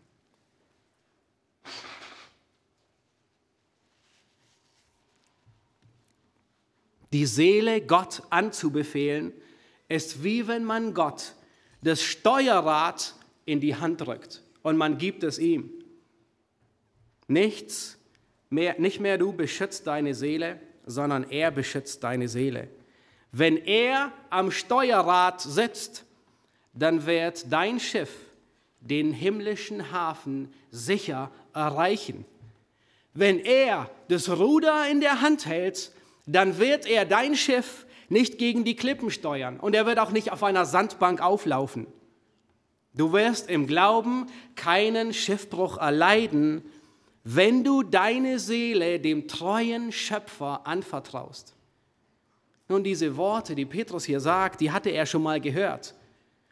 [7.12, 9.32] Die Seele Gott anzubefehlen,
[9.88, 11.34] ist wie wenn man Gott
[11.82, 13.14] das Steuerrad
[13.44, 15.70] in die Hand drückt und man gibt es ihm.
[17.28, 17.98] Nichts
[18.50, 22.68] mehr, nicht mehr du beschützt deine Seele, sondern er beschützt deine Seele.
[23.30, 26.04] Wenn er am Steuerrad sitzt,
[26.74, 28.10] dann wird dein Schiff
[28.80, 32.24] den himmlischen Hafen sicher erreichen.
[33.14, 35.92] Wenn er das Ruder in der Hand hält,
[36.26, 40.32] dann wird er dein Schiff nicht gegen die Klippen steuern und er wird auch nicht
[40.32, 41.86] auf einer Sandbank auflaufen.
[42.94, 46.62] Du wirst im Glauben keinen Schiffbruch erleiden,
[47.24, 51.54] wenn du deine Seele dem treuen Schöpfer anvertraust.
[52.68, 55.94] Nun, diese Worte, die Petrus hier sagt, die hatte er schon mal gehört.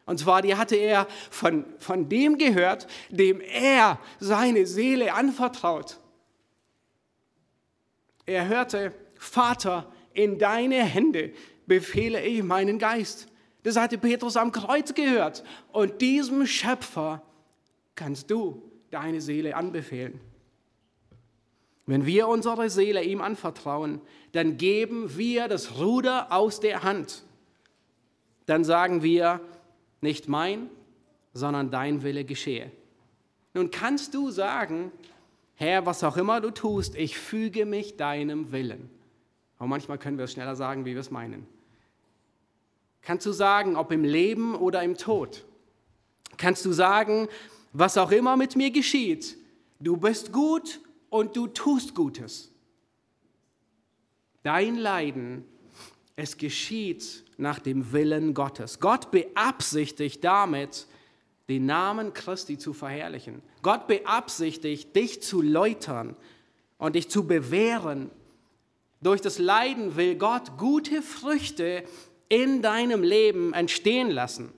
[0.06, 5.98] Und zwar, die hatte er von, von dem gehört, dem er seine Seele anvertraut.
[8.26, 11.32] Er hörte, Vater, in deine Hände
[11.66, 13.29] befehle ich meinen Geist.
[13.62, 15.44] Das hatte Petrus am Kreuz gehört.
[15.72, 17.22] Und diesem Schöpfer
[17.94, 20.20] kannst du deine Seele anbefehlen.
[21.86, 24.00] Wenn wir unsere Seele ihm anvertrauen,
[24.32, 27.24] dann geben wir das Ruder aus der Hand.
[28.46, 29.40] Dann sagen wir,
[30.00, 30.70] nicht mein,
[31.32, 32.70] sondern dein Wille geschehe.
[33.54, 34.92] Nun kannst du sagen,
[35.54, 38.88] Herr, was auch immer du tust, ich füge mich deinem Willen.
[39.58, 41.46] Aber manchmal können wir es schneller sagen, wie wir es meinen.
[43.02, 45.44] Kannst du sagen, ob im Leben oder im Tod?
[46.36, 47.28] Kannst du sagen,
[47.72, 49.36] was auch immer mit mir geschieht,
[49.78, 52.50] du bist gut und du tust Gutes.
[54.42, 55.44] Dein Leiden,
[56.16, 58.80] es geschieht nach dem Willen Gottes.
[58.80, 60.86] Gott beabsichtigt damit,
[61.48, 63.42] den Namen Christi zu verherrlichen.
[63.62, 66.16] Gott beabsichtigt, dich zu läutern
[66.78, 68.10] und dich zu bewähren.
[69.00, 71.84] Durch das Leiden will Gott gute Früchte
[72.30, 74.54] in deinem Leben entstehen lassen.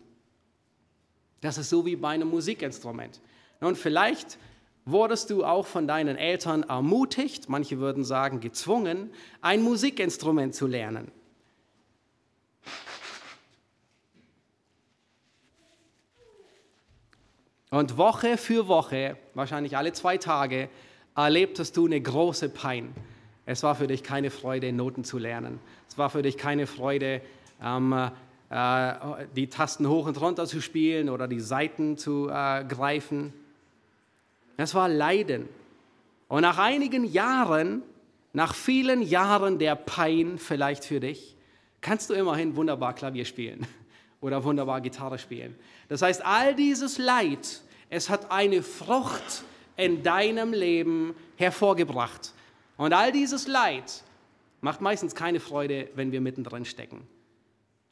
[1.40, 3.20] Das ist so wie bei einem Musikinstrument.
[3.58, 4.38] Und vielleicht
[4.84, 9.10] wurdest du auch von deinen Eltern ermutigt, manche würden sagen gezwungen,
[9.40, 11.10] ein Musikinstrument zu lernen.
[17.70, 20.68] Und Woche für Woche, wahrscheinlich alle zwei Tage,
[21.16, 22.94] erlebtest du eine große Pein.
[23.46, 25.58] Es war für dich keine Freude, Noten zu lernen.
[25.88, 27.22] Es war für dich keine Freude,
[27.62, 28.10] ähm,
[28.50, 28.94] äh,
[29.34, 33.32] die Tasten hoch und runter zu spielen oder die Saiten zu äh, greifen.
[34.56, 35.48] Das war Leiden.
[36.28, 37.82] Und nach einigen Jahren,
[38.32, 41.36] nach vielen Jahren der Pein vielleicht für dich,
[41.80, 43.66] kannst du immerhin wunderbar Klavier spielen
[44.20, 45.54] oder wunderbar Gitarre spielen.
[45.88, 49.44] Das heißt, all dieses Leid, es hat eine Frucht
[49.76, 52.32] in deinem Leben hervorgebracht.
[52.76, 54.02] Und all dieses Leid
[54.60, 57.06] macht meistens keine Freude, wenn wir mittendrin stecken.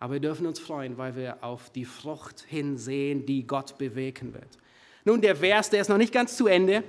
[0.00, 4.58] Aber wir dürfen uns freuen, weil wir auf die Frucht hinsehen, die Gott bewegen wird.
[5.04, 6.82] Nun, der Vers, der ist noch nicht ganz zu Ende.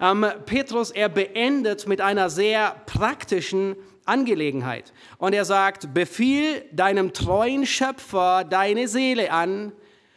[0.00, 4.92] Ähm, Petrus, er beendet mit einer sehr praktischen Angelegenheit.
[5.18, 9.72] Und er sagt, befiehl deinem treuen Schöpfer deine Seele an.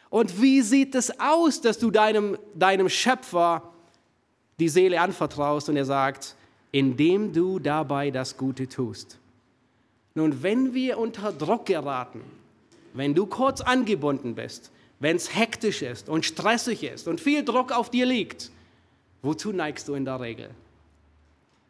[0.09, 3.73] Und wie sieht es aus, dass du deinem, deinem Schöpfer
[4.59, 5.67] die Seele anvertraust?
[5.67, 6.35] Und er sagt,
[6.71, 9.19] indem du dabei das Gute tust.
[10.17, 12.23] Nun, wenn wir unter Druck geraten,
[12.95, 17.71] wenn du kurz angebunden bist, wenn es hektisch ist und stressig ist und viel Druck
[17.71, 18.49] auf dir liegt,
[19.21, 20.49] wozu neigst du in der Regel?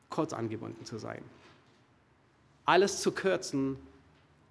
[0.09, 1.21] Kurz angebunden zu sein.
[2.63, 3.75] Alles zu kürzen,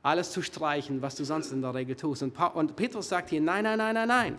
[0.03, 2.23] alles zu streichen, was du sonst in der Regel tust.
[2.23, 4.39] Und, und Petrus sagt hier, nein, nein, nein, nein, nein.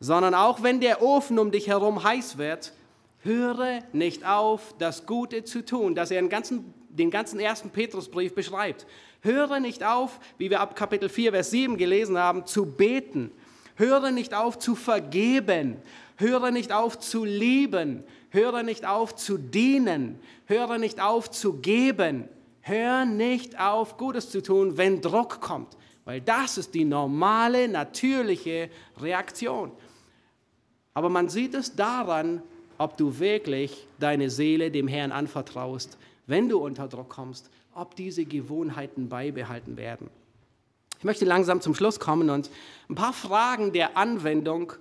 [0.00, 2.72] Sondern auch wenn der Ofen um dich herum heiß wird,
[3.18, 8.34] höre nicht auf, das Gute zu tun, dass er den ganzen, den ganzen ersten Petrusbrief
[8.34, 8.86] beschreibt.
[9.20, 13.30] Höre nicht auf, wie wir ab Kapitel 4, Vers 7 gelesen haben, zu beten
[13.76, 15.76] Höre nicht auf zu vergeben.
[16.16, 18.04] Höre nicht auf zu lieben.
[18.30, 20.18] Höre nicht auf zu dienen.
[20.46, 22.28] Höre nicht auf zu geben.
[22.62, 25.76] Hör nicht auf, Gutes zu tun, wenn Druck kommt.
[26.04, 28.70] Weil das ist die normale, natürliche
[29.00, 29.70] Reaktion.
[30.94, 32.42] Aber man sieht es daran,
[32.78, 38.24] ob du wirklich deine Seele dem Herrn anvertraust, wenn du unter Druck kommst, ob diese
[38.24, 40.10] Gewohnheiten beibehalten werden.
[40.98, 42.50] Ich möchte langsam zum Schluss kommen und
[42.88, 44.72] ein paar Fragen der Anwendung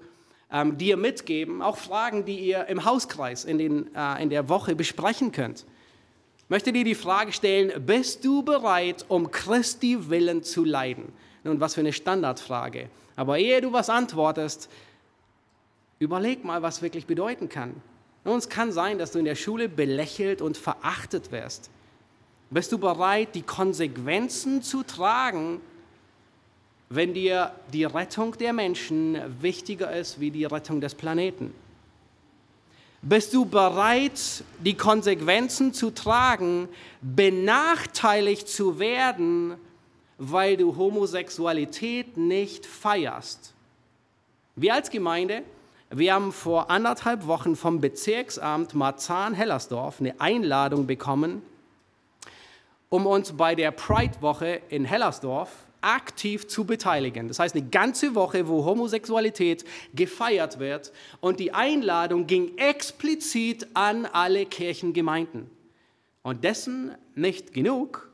[0.52, 4.76] ähm, dir mitgeben, auch Fragen, die ihr im Hauskreis in, den, äh, in der Woche
[4.76, 5.66] besprechen könnt.
[6.38, 11.12] Ich möchte dir die Frage stellen, bist du bereit, um Christi willen zu leiden?
[11.44, 12.90] Nun, was für eine Standardfrage.
[13.16, 14.70] Aber ehe du was antwortest,
[16.00, 17.82] überleg mal, was wirklich bedeuten kann.
[18.26, 21.70] Nun, es kann sein, dass du in der Schule belächelt und verachtet wirst.
[22.50, 25.62] Bist du bereit, die Konsequenzen zu tragen,
[26.90, 31.54] wenn dir die Rettung der Menschen wichtiger ist wie die Rettung des Planeten?
[33.04, 36.68] Bist du bereit, die Konsequenzen zu tragen,
[37.02, 39.54] benachteiligt zu werden,
[40.18, 43.54] weil du Homosexualität nicht feierst?
[44.56, 45.44] Wir als Gemeinde,
[45.98, 51.42] wir haben vor anderthalb Wochen vom Bezirksamt Marzahn-Hellersdorf eine Einladung bekommen,
[52.90, 57.30] um uns bei der Pride-Woche in Hellersdorf aktiv zu beteiligen.
[57.30, 60.92] Das heißt, eine ganze Woche, wo Homosexualität gefeiert wird.
[61.22, 65.50] Und die Einladung ging explizit an alle Kirchengemeinden.
[66.24, 68.10] Und dessen nicht genug.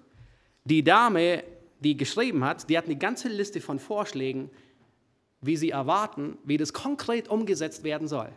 [0.66, 1.44] Die Dame,
[1.80, 4.52] die geschrieben hat, die hat eine ganze Liste von Vorschlägen,
[5.42, 8.30] wie sie erwarten, wie das konkret umgesetzt werden soll.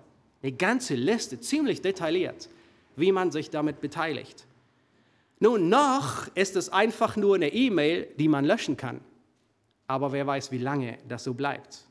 [0.42, 2.48] Eine ganze Liste, ziemlich detailliert,
[2.96, 4.46] wie man sich damit beteiligt.
[5.38, 9.00] Nun, noch ist es einfach nur eine E-Mail, die man löschen kann
[9.86, 11.84] aber wer weiß, wie lange das so bleibt.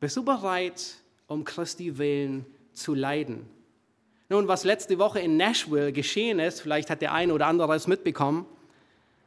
[0.00, 3.48] Bist du bereit, um Christi willen zu leiden?
[4.28, 7.86] Nun, was letzte Woche in Nashville geschehen ist, vielleicht hat der eine oder andere es
[7.86, 8.46] mitbekommen,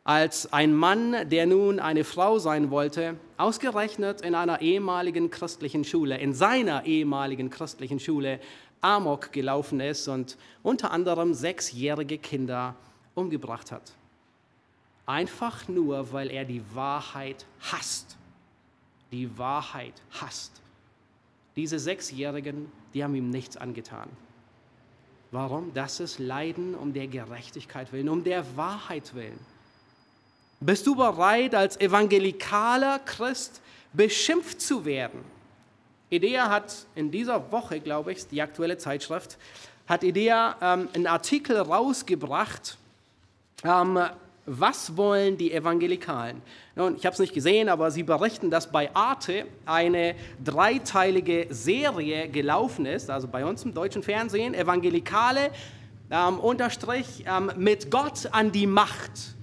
[0.08, 6.18] als ein Mann, der nun eine Frau sein wollte, ausgerechnet in einer ehemaligen christlichen Schule,
[6.18, 8.40] in seiner ehemaligen christlichen Schule,
[8.80, 12.76] Amok gelaufen ist und unter anderem sechsjährige Kinder
[13.16, 13.92] umgebracht hat.
[15.06, 18.16] Einfach nur, weil er die Wahrheit hasst.
[19.12, 20.62] Die Wahrheit hasst.
[21.58, 24.08] Diese Sechsjährigen, die haben ihm nichts angetan.
[25.32, 25.74] Warum?
[25.74, 29.57] Das ist Leiden um der Gerechtigkeit willen, um der Wahrheit willen.
[30.60, 33.62] Bist du bereit, als evangelikaler Christ
[33.94, 35.24] beschimpft zu werden?
[36.10, 39.38] Idea hat in dieser Woche, glaube ich, die aktuelle Zeitschrift,
[39.88, 42.78] hat Idea ähm, einen Artikel rausgebracht,
[43.64, 44.00] ähm,
[44.48, 46.42] was wollen die Evangelikalen?
[46.76, 52.30] Nun, ich habe es nicht gesehen, aber sie berichten, dass bei Arte eine dreiteilige Serie
[52.30, 55.52] gelaufen ist, also bei uns im deutschen Fernsehen, Evangelikale
[56.10, 59.37] ähm, unterstrich ähm, mit Gott an die Macht.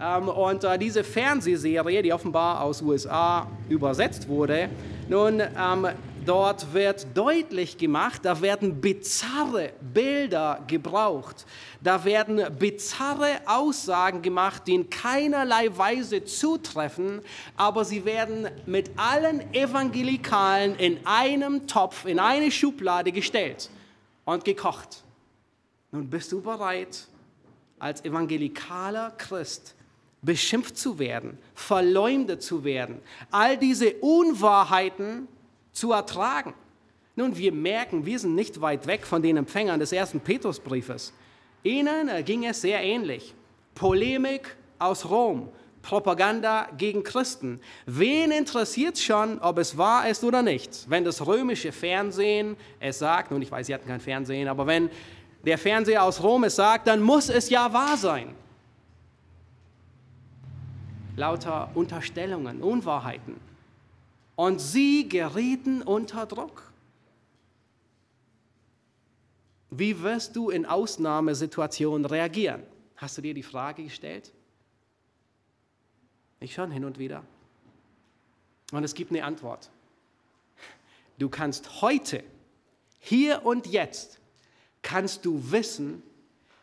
[0.00, 4.68] Ähm, und äh, diese Fernsehserie, die offenbar aus USA übersetzt wurde,
[5.08, 5.88] nun ähm,
[6.26, 11.46] Dort wird deutlich gemacht, da werden bizarre Bilder gebraucht.
[11.80, 17.22] Da werden bizarre Aussagen gemacht, die in keinerlei Weise zutreffen,
[17.56, 23.70] aber sie werden mit allen Evangelikalen in einem Topf, in eine Schublade gestellt
[24.26, 25.02] und gekocht.
[25.90, 27.08] Nun bist du bereit,
[27.78, 29.74] als evangelikaler Christ
[30.22, 33.00] beschimpft zu werden, verleumdet zu werden,
[33.30, 35.28] all diese Unwahrheiten
[35.72, 36.54] zu ertragen.
[37.16, 41.12] Nun, wir merken, wir sind nicht weit weg von den Empfängern des ersten Petrusbriefes.
[41.62, 43.34] Ihnen äh, ging es sehr ähnlich.
[43.74, 45.48] Polemik aus Rom,
[45.82, 47.60] Propaganda gegen Christen.
[47.86, 50.86] Wen interessiert schon, ob es wahr ist oder nicht?
[50.88, 54.90] Wenn das römische Fernsehen es sagt, nun ich weiß, Sie hatten kein Fernsehen, aber wenn
[55.44, 58.34] der Fernseher aus Rom es sagt, dann muss es ja wahr sein.
[61.16, 63.36] Lauter Unterstellungen, Unwahrheiten
[64.36, 66.72] und sie gerieten unter Druck.
[69.70, 72.62] Wie wirst du in Ausnahmesituationen reagieren?
[72.96, 74.32] Hast du dir die Frage gestellt?
[76.40, 77.22] Ich schon hin und wieder.
[78.72, 79.70] Und es gibt eine Antwort.
[81.18, 82.24] Du kannst heute,
[82.98, 84.20] hier und jetzt,
[84.80, 86.02] kannst du wissen,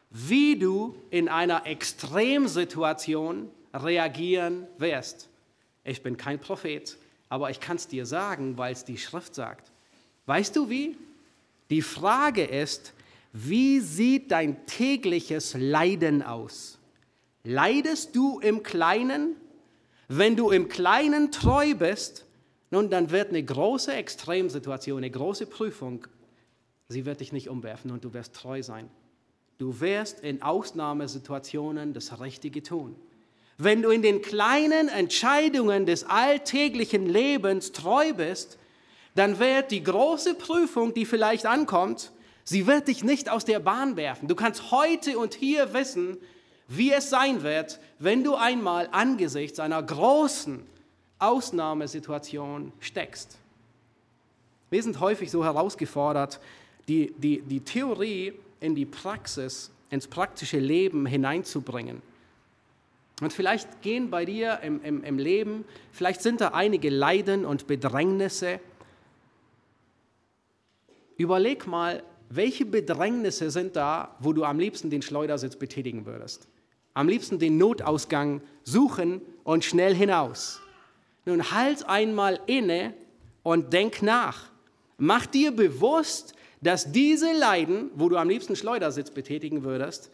[0.10, 3.52] wie du in einer Extremsituation
[3.84, 5.30] reagieren wirst.
[5.84, 6.97] Ich bin kein Prophet,
[7.30, 9.71] aber ich kann es dir sagen, weil es die Schrift sagt.
[10.25, 10.97] Weißt du wie?
[11.69, 12.93] Die Frage ist,
[13.34, 16.78] wie sieht dein tägliches Leiden aus?
[17.43, 19.36] Leidest du im Kleinen?
[20.07, 22.25] Wenn du im Kleinen treu bist,
[22.71, 26.05] nun, dann wird eine große Extremsituation, eine große Prüfung,
[26.89, 28.89] sie wird dich nicht umwerfen und du wirst treu sein.
[29.57, 32.95] Du wirst in Ausnahmesituationen das Richtige tun.
[33.58, 38.60] Wenn du in den kleinen Entscheidungen des alltäglichen Lebens treu bist,
[39.16, 42.12] dann wird die große Prüfung, die vielleicht ankommt,
[42.43, 44.28] sie wird dich nicht aus der Bahn werfen.
[44.28, 46.18] Du kannst heute und hier wissen,
[46.68, 50.64] wie es sein wird, wenn du einmal angesichts einer großen
[51.18, 53.39] Ausnahmesituation steckst.
[54.70, 56.39] Wir sind häufig so herausgefordert,
[56.88, 62.03] die, die, die Theorie in die Praxis, ins praktische Leben hineinzubringen.
[63.22, 67.65] Und vielleicht gehen bei dir im, im, im Leben, vielleicht sind da einige Leiden und
[67.65, 68.59] Bedrängnisse.
[71.18, 76.47] Überleg mal, welche Bedrängnisse sind da, wo du am liebsten den Schleudersitz betätigen würdest?
[76.93, 80.61] Am liebsten den Notausgang suchen und schnell hinaus.
[81.26, 82.93] Nun halt einmal inne
[83.43, 84.49] und denk nach.
[84.97, 90.11] Mach dir bewusst, dass diese Leiden, wo du am liebsten Schleudersitz betätigen würdest,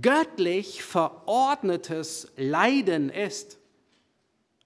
[0.00, 3.58] göttlich verordnetes Leiden ist.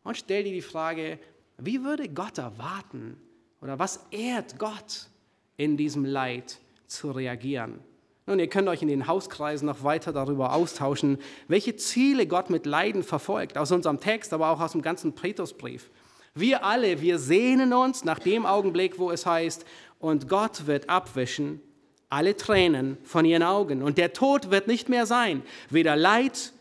[0.04, 1.18] Und stell dir die Frage,
[1.58, 3.20] wie würde Gott erwarten
[3.60, 5.08] oder was ehrt Gott
[5.56, 7.80] in diesem Leid zu reagieren?
[8.26, 12.66] Nun, ihr könnt euch in den Hauskreisen noch weiter darüber austauschen, welche Ziele Gott mit
[12.66, 15.90] Leiden verfolgt, aus unserem Text, aber auch aus dem ganzen Petrusbrief.
[16.34, 19.64] Wir alle, wir sehnen uns nach dem Augenblick, wo es heißt,
[19.98, 21.60] und Gott wird abwischen
[22.08, 25.42] alle Tränen von ihren Augen und der Tod wird nicht mehr sein.
[25.70, 26.52] Weder Leid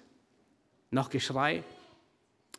[0.92, 1.64] noch Geschrei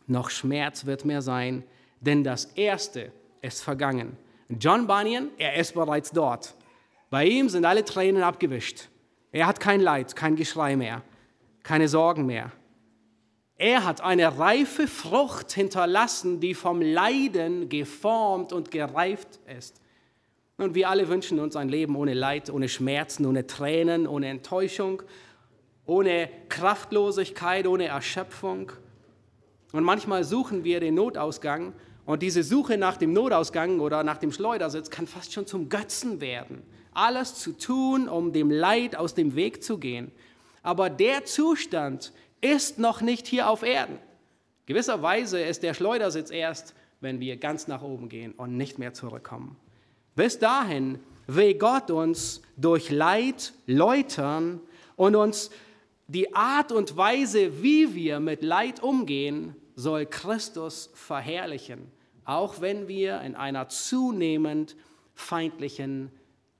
[0.08, 1.62] noch Schmerz wird mehr sein,
[2.00, 3.12] denn das Erste
[3.42, 4.16] ist vergangen.
[4.48, 6.54] John Bunyan, er ist bereits dort.
[7.10, 8.88] Bei ihm sind alle Tränen abgewischt.
[9.30, 11.02] Er hat kein Leid, kein Geschrei mehr,
[11.62, 12.50] keine Sorgen mehr.
[13.56, 19.80] Er hat eine reife Frucht hinterlassen, die vom Leiden geformt und gereift ist.
[20.58, 25.02] Und wir alle wünschen uns ein Leben ohne Leid, ohne Schmerzen, ohne Tränen, ohne Enttäuschung,
[25.86, 28.72] ohne Kraftlosigkeit, ohne Erschöpfung.
[29.72, 31.74] Und manchmal suchen wir den Notausgang
[32.06, 36.20] und diese Suche nach dem Notausgang oder nach dem Schleudersitz kann fast schon zum Götzen
[36.20, 36.62] werden.
[36.92, 40.10] Alles zu tun, um dem Leid aus dem Weg zu gehen.
[40.64, 43.98] Aber der Zustand ist noch nicht hier auf Erden.
[44.66, 49.56] Gewisserweise ist der Schleudersitz erst, wenn wir ganz nach oben gehen und nicht mehr zurückkommen.
[50.18, 50.98] Bis dahin
[51.28, 54.60] will Gott uns durch Leid läutern
[54.96, 55.48] und uns
[56.08, 61.92] die Art und Weise, wie wir mit Leid umgehen, soll Christus verherrlichen,
[62.24, 64.74] auch wenn wir in einer zunehmend
[65.14, 66.10] feindlichen,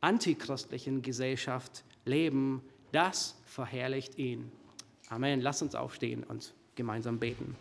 [0.00, 2.62] antichristlichen Gesellschaft leben.
[2.92, 4.52] Das verherrlicht ihn.
[5.09, 5.40] Amen.
[5.40, 7.56] Lass uns aufstehen und gemeinsam beten.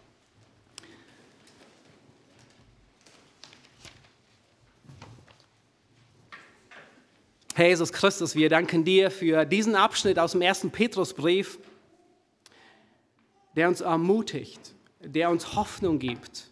[7.58, 11.58] Herr Jesus Christus, wir danken dir für diesen Abschnitt aus dem ersten Petrusbrief,
[13.56, 16.52] der uns ermutigt, der uns Hoffnung gibt.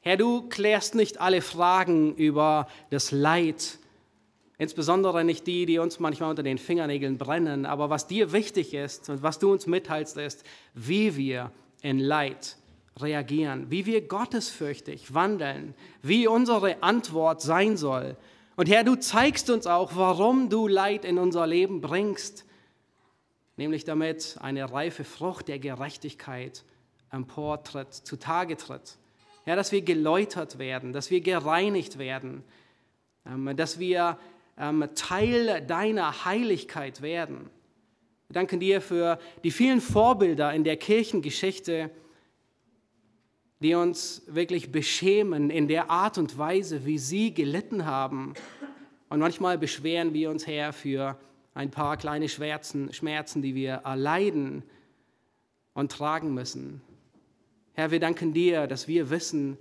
[0.00, 3.76] Herr, du klärst nicht alle Fragen über das Leid,
[4.56, 9.10] insbesondere nicht die, die uns manchmal unter den Fingernägeln brennen, aber was dir wichtig ist
[9.10, 12.56] und was du uns mitteilst, ist, wie wir in Leid
[12.96, 18.16] reagieren, wie wir gottesfürchtig wandeln, wie unsere Antwort sein soll
[18.58, 22.44] und Herr, du zeigst uns auch, warum du Leid in unser Leben bringst,
[23.56, 26.64] nämlich damit eine reife Frucht der Gerechtigkeit
[27.12, 28.98] emportritt, zutage tritt.
[29.46, 32.42] Ja, dass wir geläutert werden, dass wir gereinigt werden,
[33.24, 34.18] ähm, dass wir
[34.58, 37.50] ähm, Teil deiner Heiligkeit werden.
[38.26, 41.92] Wir danken dir für die vielen Vorbilder in der Kirchengeschichte,
[43.60, 48.34] die uns wirklich beschämen in der Art und Weise, wie sie gelitten haben.
[49.08, 51.18] Und manchmal beschweren wir uns, Herr, für
[51.54, 54.62] ein paar kleine Schmerzen, Schmerzen, die wir erleiden
[55.74, 56.82] und tragen müssen.
[57.72, 59.58] Herr, wir danken dir, dass wir wissen,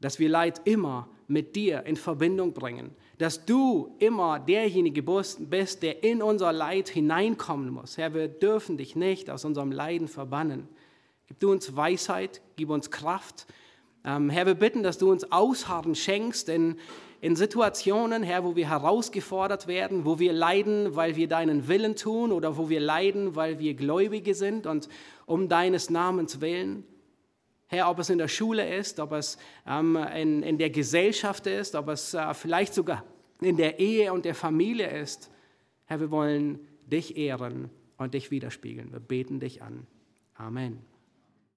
[0.00, 6.02] dass wir Leid immer mit dir in Verbindung bringen, dass du immer derjenige bist, der
[6.02, 7.98] in unser Leid hineinkommen muss.
[7.98, 10.68] Herr, wir dürfen dich nicht aus unserem Leiden verbannen.
[11.30, 13.46] Gib du uns Weisheit, gib uns Kraft.
[14.04, 16.76] Ähm, Herr, wir bitten, dass du uns Ausharren schenkst in,
[17.20, 22.32] in Situationen, Herr, wo wir herausgefordert werden, wo wir leiden, weil wir deinen Willen tun
[22.32, 24.88] oder wo wir leiden, weil wir Gläubige sind und
[25.24, 26.82] um deines Namens willen.
[27.68, 31.76] Herr, ob es in der Schule ist, ob es ähm, in, in der Gesellschaft ist,
[31.76, 33.04] ob es äh, vielleicht sogar
[33.40, 35.30] in der Ehe und der Familie ist.
[35.84, 38.90] Herr, wir wollen dich ehren und dich widerspiegeln.
[38.90, 39.86] Wir beten dich an.
[40.34, 40.89] Amen.